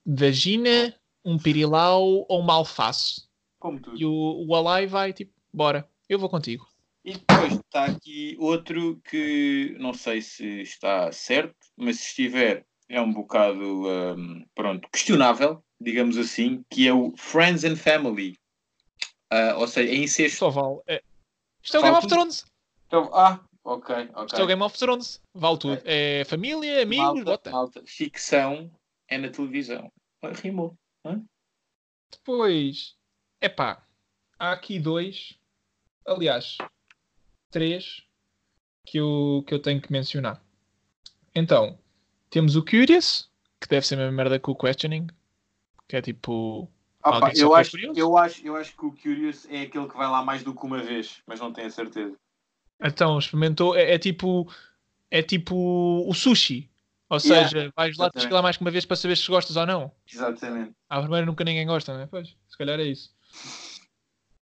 vagina 0.07 0.95
um 1.25 1.38
pirilau 1.38 2.25
ou 2.28 2.40
uma 2.40 2.54
alface. 2.54 3.23
Como 3.59 3.81
tudo. 3.81 4.00
E 4.00 4.04
o, 4.04 4.47
o 4.47 4.54
Alai 4.54 4.87
vai 4.87 5.12
tipo, 5.12 5.33
bora, 5.52 5.88
eu 6.09 6.19
vou 6.19 6.28
contigo. 6.28 6.69
E 7.04 7.14
depois 7.14 7.52
está 7.52 7.87
aqui 7.87 8.37
outro 8.38 9.00
que 9.11 9.76
não 9.78 9.93
sei 9.93 10.23
se 10.23 10.62
está 10.62 11.11
certo, 11.12 11.54
mas 11.76 11.97
se 11.99 12.07
estiver 12.09 12.64
é 12.88 13.00
um 13.00 13.12
bocado 13.12 13.88
um, 13.88 14.45
pronto, 14.54 14.88
questionável, 14.90 15.62
digamos 15.81 16.16
assim, 16.16 16.64
que 16.71 16.87
é 16.87 16.93
o 16.93 17.12
Friends 17.16 17.64
and 17.64 17.76
Family. 17.76 18.38
Uh, 19.33 19.59
ou 19.59 19.66
seja, 19.66 19.90
é 19.90 19.97
incesto. 19.97 20.38
Só 20.38 20.50
vale. 20.50 20.81
É... 20.87 21.02
Isto 21.62 21.76
é 21.76 21.81
o 21.81 21.83
Game 21.83 21.97
of 21.97 22.07
Thrones. 22.07 22.45
Então, 22.87 23.11
ah, 23.12 23.40
ok, 23.64 24.11
ok. 24.14 24.26
Isto 24.26 24.40
é 24.40 24.44
o 24.44 24.47
Game 24.47 24.62
of 24.62 24.78
Thrones. 24.78 25.23
Vale 25.35 25.59
tudo. 25.59 25.83
É 25.85 26.25
família, 26.25 26.83
amigos, 26.83 27.04
malta, 27.06 27.25
bota. 27.25 27.50
malta. 27.50 27.83
Ficção 27.87 28.71
é 29.09 29.18
na 29.18 29.28
televisão. 29.28 29.90
Ah, 30.23 30.33
Rimou. 30.33 30.76
Hã? 31.04 31.23
Depois, 32.11 32.97
epá, 33.40 33.85
há 34.38 34.52
aqui 34.52 34.78
dois, 34.78 35.38
aliás, 36.06 36.56
três 37.50 38.02
que 38.87 38.99
eu, 38.99 39.44
que 39.47 39.52
eu 39.54 39.61
tenho 39.61 39.80
que 39.80 39.92
mencionar. 39.92 40.42
Então, 41.35 41.78
temos 42.30 42.56
o 42.56 42.64
Curious, 42.64 43.30
que 43.61 43.68
deve 43.68 43.87
ser 43.87 43.94
a 43.94 43.99
mesma 43.99 44.12
merda 44.12 44.38
que 44.38 44.50
o 44.50 44.54
Questioning, 44.54 45.09
que 45.88 45.97
é 45.97 46.02
tipo. 46.02 46.71
Ah, 47.02 47.21
pá, 47.21 47.35
só 47.35 47.42
eu, 47.42 47.54
acho, 47.54 47.76
eu, 47.78 48.16
acho, 48.16 48.47
eu 48.47 48.56
acho 48.56 48.76
que 48.76 48.87
o 48.87 48.92
Curious 48.92 49.47
é 49.50 49.62
aquele 49.62 49.88
que 49.88 49.97
vai 49.97 50.09
lá 50.09 50.23
mais 50.23 50.42
do 50.42 50.54
que 50.54 50.64
uma 50.64 50.83
vez, 50.83 51.23
mas 51.26 51.40
não 51.40 51.52
tenho 51.52 51.66
a 51.66 51.71
certeza. 51.71 52.16
Então, 52.83 53.19
experimentou, 53.19 53.76
é, 53.76 53.95
é 53.95 53.99
tipo. 53.99 54.50
É 55.11 55.23
tipo 55.23 55.54
o 56.09 56.12
sushi. 56.12 56.71
Ou 57.09 57.19
Yeah, 57.19 57.49
seja, 57.49 57.73
vais 57.76 57.97
lá, 57.97 58.11
tens 58.11 58.25
que 58.25 58.33
ir 58.33 58.35
lá 58.35 58.43
mais 58.43 58.57
que 58.57 58.62
uma 58.62 58.71
vez 58.71 58.85
para 58.85 58.97
saber 58.97 59.16
se 59.16 59.28
gostas 59.28 59.57
ou 59.57 59.66
não. 59.66 59.93
Exatamente. 60.12 60.73
À 60.88 61.00
primeira 61.00 61.26
nunca 61.26 61.45
ninguém 61.45 61.66
gosta, 61.66 61.97
né? 61.97 62.09
Pois, 62.11 62.35
se 62.49 62.59
calhar 62.59 62.81
é 62.81 62.85
isso. 62.85 63.14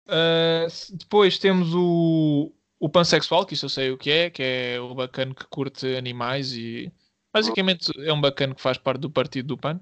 Uh, 0.06 0.96
depois 0.96 1.38
temos 1.38 1.74
o, 1.74 2.52
o 2.78 2.88
pansexual, 2.88 3.44
que 3.44 3.54
isso 3.54 3.66
eu 3.66 3.70
sei 3.70 3.90
o 3.90 3.98
que 3.98 4.10
é, 4.10 4.30
que 4.30 4.42
é 4.42 4.80
o 4.80 4.94
bacana 4.94 5.34
que 5.34 5.44
curte 5.46 5.96
animais 5.96 6.52
e 6.52 6.92
basicamente 7.32 7.90
é 8.06 8.12
um 8.12 8.20
bacana 8.20 8.54
que 8.54 8.62
faz 8.62 8.78
parte 8.78 9.00
do 9.00 9.10
partido 9.10 9.48
do 9.48 9.58
PAN, 9.58 9.80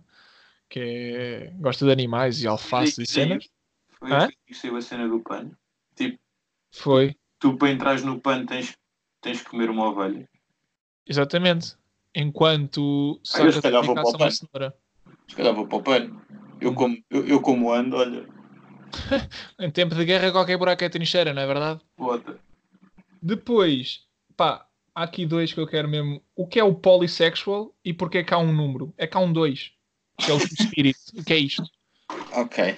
que 0.68 0.80
é, 0.80 1.52
gosta 1.58 1.84
de 1.84 1.92
animais 1.92 2.42
e 2.42 2.46
alface 2.46 3.02
e 3.02 3.06
cenas. 3.06 3.48
Foi 3.90 4.12
Hã? 4.12 4.28
que 4.46 4.54
saiu 4.54 4.76
a 4.76 4.80
cena 4.80 5.08
do 5.08 5.20
pano. 5.20 5.56
Tipo, 5.94 6.18
Foi, 6.72 7.14
tu 7.42 7.56
para 7.58 7.70
entrares 7.70 8.02
no 8.04 8.20
pano 8.20 8.46
tens, 8.46 8.72
tens 9.20 9.42
que 9.42 9.50
comer 9.50 9.68
uma 9.68 9.88
ovelha. 9.90 10.28
exatamente. 11.06 11.76
Enquanto 12.14 13.20
Ah, 13.34 13.40
eu 13.42 13.52
se 13.52 13.60
calhar 13.62 13.82
vou 13.82 13.94
para 13.94 14.02
o 14.02 14.12
picação 14.12 14.18
PAN. 14.18 14.26
à 14.26 14.30
cenoura. 14.30 14.76
Se 15.28 15.34
calhar 15.36 15.54
vou 15.54 15.66
para 15.66 15.78
o 15.78 15.82
pano. 15.82 16.22
Hum. 16.30 16.58
Eu 16.60 16.74
como, 16.74 16.96
eu, 17.10 17.26
eu 17.26 17.40
como 17.42 17.72
ando, 17.72 17.96
olha, 17.96 18.26
Em 19.58 19.70
tempo 19.70 19.94
de 19.94 20.04
guerra 20.04 20.30
qualquer 20.30 20.56
buraco 20.58 20.84
é 20.84 20.88
trincheira, 20.88 21.32
não 21.34 21.42
é 21.42 21.46
verdade? 21.46 21.80
bota. 21.98 22.38
Depois, 23.20 24.04
pá, 24.36 24.66
há 24.94 25.02
aqui 25.04 25.24
dois 25.26 25.52
que 25.52 25.58
eu 25.60 25.66
quero 25.66 25.88
mesmo. 25.88 26.22
O 26.36 26.46
que 26.46 26.60
é 26.60 26.64
o 26.64 26.74
polysexual 26.74 27.74
e 27.84 27.92
porque 27.92 28.18
é 28.18 28.24
que 28.24 28.34
há 28.34 28.38
um 28.38 28.52
número? 28.52 28.92
É 28.98 29.06
que 29.06 29.16
há 29.16 29.20
um 29.20 29.32
dois. 29.32 29.72
Que 30.18 30.30
é 30.30 30.34
o 30.34 30.38
Spirit. 30.46 30.98
O 31.16 31.24
que 31.24 31.32
é 31.32 31.38
isto? 31.38 31.62
Ok. 32.34 32.76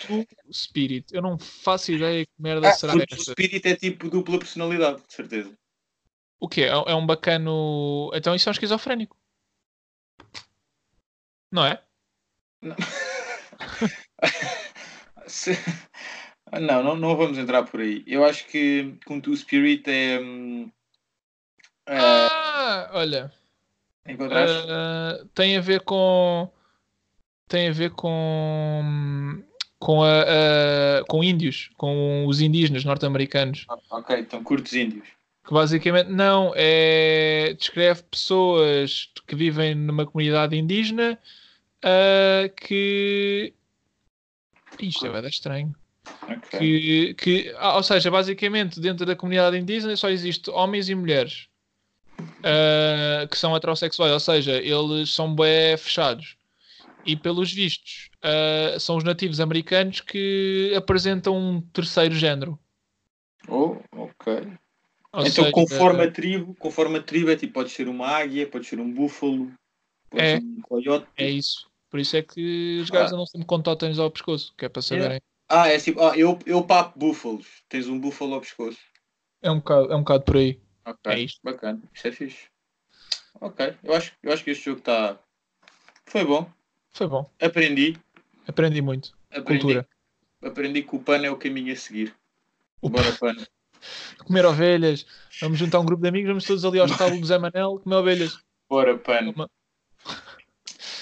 Two 0.00 0.26
Spirit. 0.52 1.14
Eu 1.14 1.22
não 1.22 1.38
faço 1.38 1.92
ideia 1.92 2.24
que 2.26 2.32
merda 2.38 2.68
Ah, 2.68 2.72
será 2.72 2.92
porque 2.92 3.14
o 3.14 3.18
esta. 3.18 3.32
Spirit 3.32 3.66
é 3.68 3.76
tipo 3.76 4.10
dupla 4.10 4.38
personalidade, 4.38 5.02
de 5.06 5.12
certeza. 5.12 5.56
O 6.38 6.48
quê? 6.48 6.62
É, 6.62 6.68
é 6.68 6.94
um 6.94 7.06
bacano. 7.06 8.10
Então 8.14 8.34
isso 8.34 8.48
é 8.48 8.50
um 8.50 8.52
esquizofrénico. 8.52 9.16
Não 11.50 11.64
é? 11.64 11.82
Se- 15.26 15.52
Ah, 16.52 16.60
Não, 16.60 16.82
não, 16.82 16.96
não 16.96 17.16
vamos 17.16 17.38
entrar 17.38 17.64
por 17.64 17.80
aí. 17.80 18.04
Eu 18.06 18.24
acho 18.24 18.46
que 18.46 18.96
com 19.04 19.20
Two 19.20 19.36
Spirit 19.36 19.88
é. 19.90 20.20
hum, 20.20 20.70
é 21.86 22.26
Ah, 22.28 22.90
olha. 22.94 23.32
ah, 24.08 25.24
tem 25.34 25.56
a 25.56 25.60
ver 25.60 25.80
com. 25.82 26.50
Tem 27.48 27.68
a 27.68 27.72
ver 27.72 27.90
com. 27.92 29.42
Com, 29.86 30.02
a, 30.02 30.22
a- 30.22 31.04
com 31.08 31.22
índios, 31.22 31.70
com 31.76 32.26
os 32.26 32.40
indígenas 32.40 32.84
norte-americanos. 32.84 33.66
Ah, 33.68 33.78
ok, 33.90 34.18
então 34.18 34.42
curtos 34.42 34.72
índios. 34.72 35.06
Que 35.46 35.54
basicamente 35.54 36.10
não 36.10 36.52
é 36.56 37.54
descreve 37.56 38.02
pessoas 38.02 39.08
que 39.28 39.36
vivem 39.36 39.76
numa 39.76 40.04
comunidade 40.04 40.56
indígena 40.56 41.16
ah, 41.84 42.48
que 42.56 43.52
isto 44.80 45.06
é 45.06 45.28
estranho 45.28 45.72
Ok. 46.28 46.58
que, 46.58 47.14
que 47.14 47.54
ah, 47.58 47.76
ou 47.76 47.82
seja 47.82 48.10
basicamente 48.10 48.80
dentro 48.80 49.06
da 49.06 49.14
comunidade 49.16 49.56
indígena 49.56 49.96
só 49.96 50.08
existe 50.08 50.50
homens 50.50 50.88
e 50.88 50.94
mulheres 50.96 51.46
ah, 52.42 53.26
que 53.30 53.38
são 53.38 53.54
heterossexuais 53.54 54.12
ou 54.12 54.20
seja 54.20 54.56
eles 54.60 55.10
são 55.14 55.32
bem 55.34 55.76
fechados 55.76 56.35
e 57.06 57.16
pelos 57.16 57.52
vistos 57.52 58.10
ah, 58.22 58.76
são 58.78 58.96
os 58.96 59.04
nativos 59.04 59.40
americanos 59.40 60.00
que 60.00 60.72
apresentam 60.76 61.36
um 61.36 61.60
terceiro 61.60 62.14
género 62.14 62.58
Oh, 63.48 63.76
ok. 63.92 64.34
Ou 65.12 65.20
então, 65.20 65.30
seja, 65.30 65.52
conforme 65.52 66.02
a 66.02 66.10
tribo, 66.10 66.54
conforme 66.56 66.98
a 66.98 67.02
tribo 67.02 67.30
é 67.30 67.36
tipo, 67.36 67.52
pode 67.54 67.70
ser 67.70 67.88
uma 67.88 68.08
águia, 68.08 68.46
pode 68.46 68.66
ser 68.66 68.80
um 68.80 68.92
búfalo, 68.92 69.52
pode 70.10 70.24
É. 70.24 70.36
ser 70.36 70.42
um 70.42 70.60
coiote. 70.62 71.06
É 71.16 71.30
isso. 71.30 71.70
Por 71.88 72.00
isso 72.00 72.16
é 72.16 72.22
que 72.22 72.80
os 72.80 72.90
gajos 72.90 73.12
Ah. 73.12 73.14
andam 73.14 73.26
sempre 73.26 73.46
com 73.46 73.62
tótems 73.62 73.98
ao 74.00 74.10
pescoço, 74.10 74.52
que 74.58 74.64
é 74.64 74.68
para 74.68 74.82
saberem. 74.82 75.20
Ah, 75.48 75.68
é 75.68 75.78
tipo, 75.78 76.00
ah, 76.02 76.18
eu, 76.18 76.38
eu 76.44 76.62
papo 76.64 76.98
búfalos. 76.98 77.46
Tens 77.68 77.86
um 77.86 78.00
búfalo 78.00 78.34
ao 78.34 78.40
pescoço. 78.40 78.78
É 79.40 79.50
um 79.50 79.58
bocado, 79.58 79.92
é 79.92 79.96
um 79.96 80.00
bocado 80.00 80.24
por 80.24 80.36
aí. 80.38 80.60
Ok, 80.84 81.12
É 81.12 81.18
isto. 81.20 81.40
bacana. 81.44 81.80
Isto 81.94 82.08
é 82.08 82.12
fixe. 82.12 82.48
Ok, 83.40 83.76
eu 83.84 83.94
acho, 83.94 84.12
eu 84.22 84.32
acho 84.32 84.42
que 84.42 84.50
este 84.50 84.64
jogo 84.64 84.80
está. 84.80 85.18
Foi 86.06 86.24
bom. 86.24 86.50
Foi 86.96 87.06
bom. 87.06 87.30
Aprendi. 87.40 87.94
Aprendi 88.48 88.80
muito. 88.80 89.14
Aprendi, 89.30 89.60
Cultura. 89.60 89.88
aprendi 90.42 90.82
que 90.82 90.96
o 90.96 90.98
pano 90.98 91.26
é 91.26 91.30
o 91.30 91.36
caminho 91.36 91.70
a 91.72 91.76
seguir. 91.76 92.14
O 92.80 92.88
Bora, 92.88 93.12
pano. 93.12 93.46
Comer 94.24 94.46
ovelhas. 94.46 95.06
Vamos 95.40 95.58
juntar 95.58 95.78
um 95.78 95.84
grupo 95.84 96.02
de 96.02 96.08
amigos, 96.08 96.28
vamos 96.28 96.44
todos 96.46 96.64
ali 96.64 96.78
ao 96.80 96.86
estábulo 96.86 97.20
do 97.20 97.26
Zé 97.26 97.36
Manel 97.38 97.78
comer 97.80 97.96
ovelhas. 97.96 98.38
Bora, 98.68 98.96
pano. 98.96 99.32
Uma- 99.32 99.50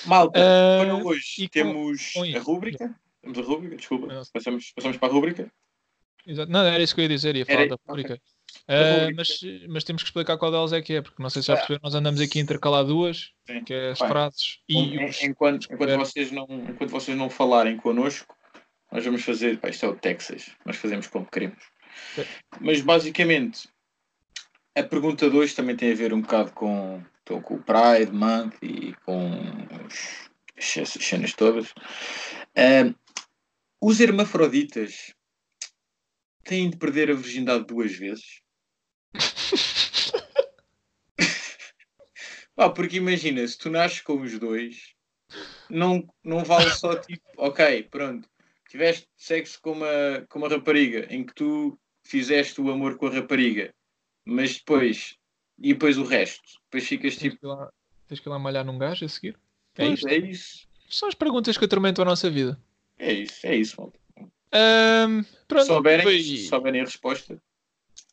Malta, 0.06 0.38
Ah, 0.40 0.84
para 0.84 0.96
hoje 0.96 1.44
com- 1.44 1.48
temos 1.52 2.12
com 2.12 2.24
a 2.24 2.40
rúbrica. 2.40 2.94
Temos 3.22 3.38
a 3.38 3.42
rúbrica, 3.42 3.76
desculpa. 3.76 4.08
Passamos, 4.32 4.72
passamos 4.74 4.96
para 4.98 5.08
a 5.08 5.12
rúbrica. 5.12 5.52
Exato. 6.26 6.50
Não, 6.50 6.60
era 6.64 6.82
isso 6.82 6.92
que 6.94 7.00
eu 7.00 7.04
ia 7.04 7.08
dizer, 7.08 7.36
ia 7.36 7.46
falar 7.46 7.60
Era- 7.60 7.68
da 7.70 7.76
rubrica. 7.86 8.14
ok. 8.14 8.22
Rubrica. 8.68 9.14
mas, 9.16 9.40
mas 9.68 9.84
temos 9.84 10.02
que 10.02 10.08
explicar 10.08 10.38
qual 10.38 10.50
delas 10.50 10.72
é 10.72 10.80
que 10.80 10.94
é, 10.94 11.02
porque 11.02 11.22
não 11.22 11.28
sei 11.30 11.42
se 11.42 11.48
já 11.48 11.54
Ah. 11.54 11.56
perceberam, 11.56 11.80
nós 11.84 11.94
andamos 11.94 12.20
aqui 12.20 12.38
a 12.38 12.42
intercalar 12.42 12.84
duas, 12.84 13.30
Sim. 13.46 13.62
que 13.64 13.74
é 13.74 13.90
as 13.90 13.98
Bem, 13.98 14.08
frases 14.08 14.58
e 14.68 15.04
os... 15.04 15.22
enquanto, 15.22 15.64
enquanto, 15.72 15.96
vocês 15.98 16.30
não, 16.32 16.46
enquanto 16.50 16.90
vocês 16.90 17.16
não 17.16 17.28
falarem 17.28 17.76
connosco, 17.76 18.34
nós 18.90 19.04
vamos 19.04 19.22
fazer. 19.22 19.58
Pá, 19.60 19.68
isto 19.68 19.84
é 19.84 19.88
o 19.88 19.96
Texas, 19.96 20.50
nós 20.64 20.76
fazemos 20.76 21.06
como 21.08 21.26
queremos. 21.26 21.62
Ok. 22.12 22.26
Mas 22.60 22.80
basicamente, 22.80 23.68
a 24.74 24.82
pergunta 24.82 25.28
2 25.28 25.54
também 25.54 25.76
tem 25.76 25.92
a 25.92 25.94
ver 25.96 26.12
um 26.14 26.20
bocado 26.22 26.52
com, 26.52 27.04
com 27.26 27.54
o 27.54 27.62
Pride 27.62 28.12
Month 28.12 28.54
e 28.62 28.94
com 29.04 29.30
os- 29.86 30.30
essas 30.56 31.04
cenas 31.04 31.32
todas. 31.34 31.74
Ah, 32.56 32.94
os 33.80 34.00
hermafroditas 34.00 35.12
têm 36.44 36.70
de 36.70 36.76
perder 36.76 37.10
a 37.10 37.14
virgindade 37.14 37.66
duas 37.66 37.92
vezes? 37.94 38.42
Pá, 42.56 42.70
porque 42.70 42.96
imagina, 42.98 43.46
se 43.46 43.58
tu 43.58 43.70
nasces 43.70 44.00
com 44.00 44.20
os 44.20 44.38
dois, 44.38 44.94
não, 45.68 46.06
não 46.22 46.44
vale 46.44 46.70
só 46.70 46.94
tipo, 46.96 47.22
ok, 47.36 47.82
pronto, 47.84 48.28
tiveste 48.68 49.08
sexo 49.16 49.60
com 49.60 49.72
uma, 49.72 50.24
com 50.28 50.38
uma 50.38 50.48
rapariga 50.48 51.06
em 51.12 51.24
que 51.24 51.34
tu 51.34 51.78
fizeste 52.04 52.60
o 52.60 52.70
amor 52.70 52.96
com 52.96 53.06
a 53.06 53.10
rapariga, 53.10 53.74
mas 54.24 54.56
depois, 54.58 55.16
e 55.58 55.72
depois 55.72 55.98
o 55.98 56.04
resto, 56.04 56.44
depois 56.64 56.86
ficas 56.86 57.16
Tens 57.16 57.32
tipo, 57.32 57.40
que 57.40 57.46
ir 57.46 57.48
lá, 57.48 57.72
tens 58.06 58.20
que 58.20 58.28
ir 58.28 58.30
lá 58.30 58.38
malhar 58.38 58.64
num 58.64 58.78
gajo 58.78 59.04
a 59.04 59.08
seguir. 59.08 59.36
É 59.76 59.86
"Pois, 59.86 60.04
é 60.04 60.16
isso, 60.18 60.68
São 60.88 61.08
as 61.08 61.14
perguntas 61.14 61.58
que 61.58 61.64
atormentam 61.64 62.02
a 62.02 62.06
nossa 62.06 62.30
vida. 62.30 62.60
é 62.98 63.12
isso, 63.12 63.44
é 63.46 63.56
isso, 63.56 63.80
malta. 63.80 63.98
Ahm, 64.52 65.24
pronto, 65.48 65.66
souberem, 65.66 66.02
foi- 66.04 66.22
se 66.22 66.46
souberem 66.46 66.82
a 66.82 66.84
resposta, 66.84 67.42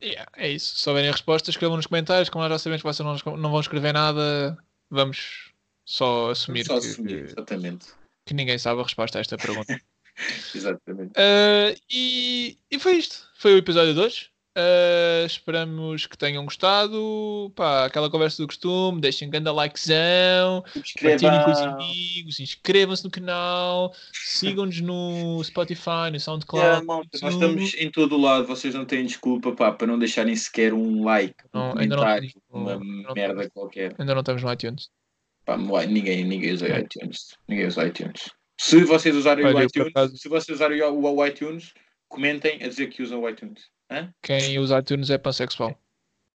Yeah, 0.02 0.30
é 0.36 0.50
isso. 0.50 0.76
Se 0.76 0.82
souberem 0.82 1.10
a 1.10 1.14
resposta, 1.14 1.50
escrevam 1.50 1.78
nos 1.78 1.86
comentários. 1.86 2.30
Como 2.30 2.44
nós 2.44 2.52
já 2.52 2.60
sabemos 2.60 2.82
que 2.82 2.88
vocês 2.88 3.24
não, 3.26 3.38
não 3.38 3.52
vão 3.52 3.60
escrever 3.60 3.94
nada, 3.94 4.58
vamos 4.90 5.52
só 5.86 6.32
assumir, 6.32 6.66
só 6.66 6.80
que, 6.80 6.88
assumir, 6.88 7.24
exatamente, 7.26 7.88
que 8.26 8.34
ninguém 8.34 8.58
sabe 8.58 8.80
a 8.80 8.84
resposta 8.84 9.18
a 9.18 9.22
esta 9.22 9.38
pergunta. 9.38 9.80
exatamente. 10.56 11.14
Ah, 11.16 11.76
e, 11.90 12.58
e 12.70 12.80
foi 12.80 12.94
isto. 12.94 13.30
Foi 13.36 13.54
o 13.54 13.58
episódio 13.58 13.94
2. 13.94 14.30
Uh, 14.58 15.26
esperamos 15.26 16.06
que 16.06 16.18
tenham 16.18 16.44
gostado. 16.44 17.52
Pá, 17.56 17.86
aquela 17.86 18.10
conversa 18.10 18.42
do 18.42 18.48
costume. 18.48 19.00
Deixem 19.00 19.28
um 19.28 19.32
grande 19.32 19.50
likezão. 19.50 20.64
Partilhem 21.02 21.44
com 21.44 21.52
os 21.52 21.62
amigos. 21.62 22.40
Inscrevam-se 22.40 23.04
no 23.04 23.10
canal. 23.10 23.94
Sigam-nos 24.12 24.82
no 24.82 25.42
Spotify, 25.44 26.12
no 26.12 26.20
SoundCloud. 26.20 26.66
Yeah, 26.66 26.86
nós 26.86 27.34
estamos 27.34 27.74
em 27.76 27.90
todo 27.90 28.16
o 28.16 28.22
lado. 28.22 28.46
Vocês 28.46 28.76
não 28.76 28.84
têm 28.84 29.06
desculpa 29.06 29.54
pá, 29.54 29.72
para 29.72 29.88
não 29.88 29.98
deixarem 29.98 30.36
sequer 30.36 30.74
um 30.74 31.04
like. 31.06 31.36
Não, 31.54 31.74
um 31.74 31.80
ainda 31.80 31.96
não 31.96 32.04
uma 32.52 32.76
não, 32.76 33.14
merda 33.16 33.50
qualquer. 33.50 33.96
Ainda 33.98 34.14
não 34.14 34.20
estamos 34.20 34.44
no 34.44 34.52
iTunes. 34.52 34.90
Pá, 35.46 35.58
ninguém, 35.58 36.26
ninguém 36.26 36.52
usa 36.52 36.68
é. 36.68 36.82
iTunes. 36.82 37.38
Ninguém 37.48 37.68
usa 37.68 37.88
iTunes. 37.88 38.30
Se 38.60 38.84
vocês 38.84 39.16
usarem 39.16 39.46
Olha, 39.46 39.56
o 39.56 39.64
iTunes, 39.64 40.22
se 40.22 40.30
vocês 40.30 40.58
usarem 40.58 40.82
o, 40.82 41.00
o 41.00 41.26
iTunes, 41.26 41.74
comentem 42.08 42.62
a 42.62 42.68
dizer 42.68 42.88
que 42.88 43.02
usam 43.02 43.22
o 43.22 43.30
iTunes. 43.30 43.72
Hã? 43.92 44.14
Quem 44.22 44.58
usa 44.58 44.80
iTunes 44.80 45.10
é 45.10 45.18
pansexual. 45.18 45.78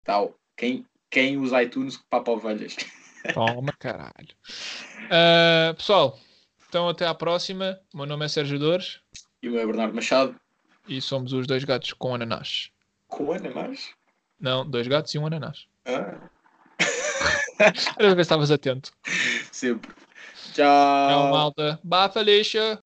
Tal. 0.04 0.38
Quem, 0.56 0.84
quem 1.10 1.38
usa 1.38 1.62
iTunes, 1.62 1.96
papa 2.10 2.30
ovelhas. 2.30 2.76
Toma, 3.32 3.72
caralho. 3.78 4.28
Uh, 5.06 5.74
pessoal, 5.74 6.18
então 6.68 6.88
até 6.88 7.06
à 7.06 7.14
próxima. 7.14 7.80
O 7.94 7.96
meu 7.96 8.06
nome 8.06 8.26
é 8.26 8.28
Sérgio 8.28 8.58
Dores. 8.58 9.00
E 9.42 9.48
o 9.48 9.52
meu 9.52 9.62
é 9.62 9.66
Bernardo 9.66 9.94
Machado. 9.94 10.36
E 10.86 11.00
somos 11.00 11.32
os 11.32 11.46
dois 11.46 11.64
gatos 11.64 11.94
com 11.94 12.14
ananás. 12.14 12.70
Com 13.08 13.32
ananás? 13.32 13.90
Não, 14.38 14.68
dois 14.68 14.86
gatos 14.86 15.14
e 15.14 15.18
um 15.18 15.26
ananás. 15.26 15.66
Ah. 15.86 16.28
Era 17.98 18.08
ver 18.10 18.16
se 18.16 18.20
estavas 18.20 18.50
atento. 18.50 18.92
Sempre. 19.50 19.90
Tchau. 20.52 21.08
Tchau, 21.08 21.30
malta. 21.30 21.80
Bafa, 21.82 22.20
lixa. 22.20 22.78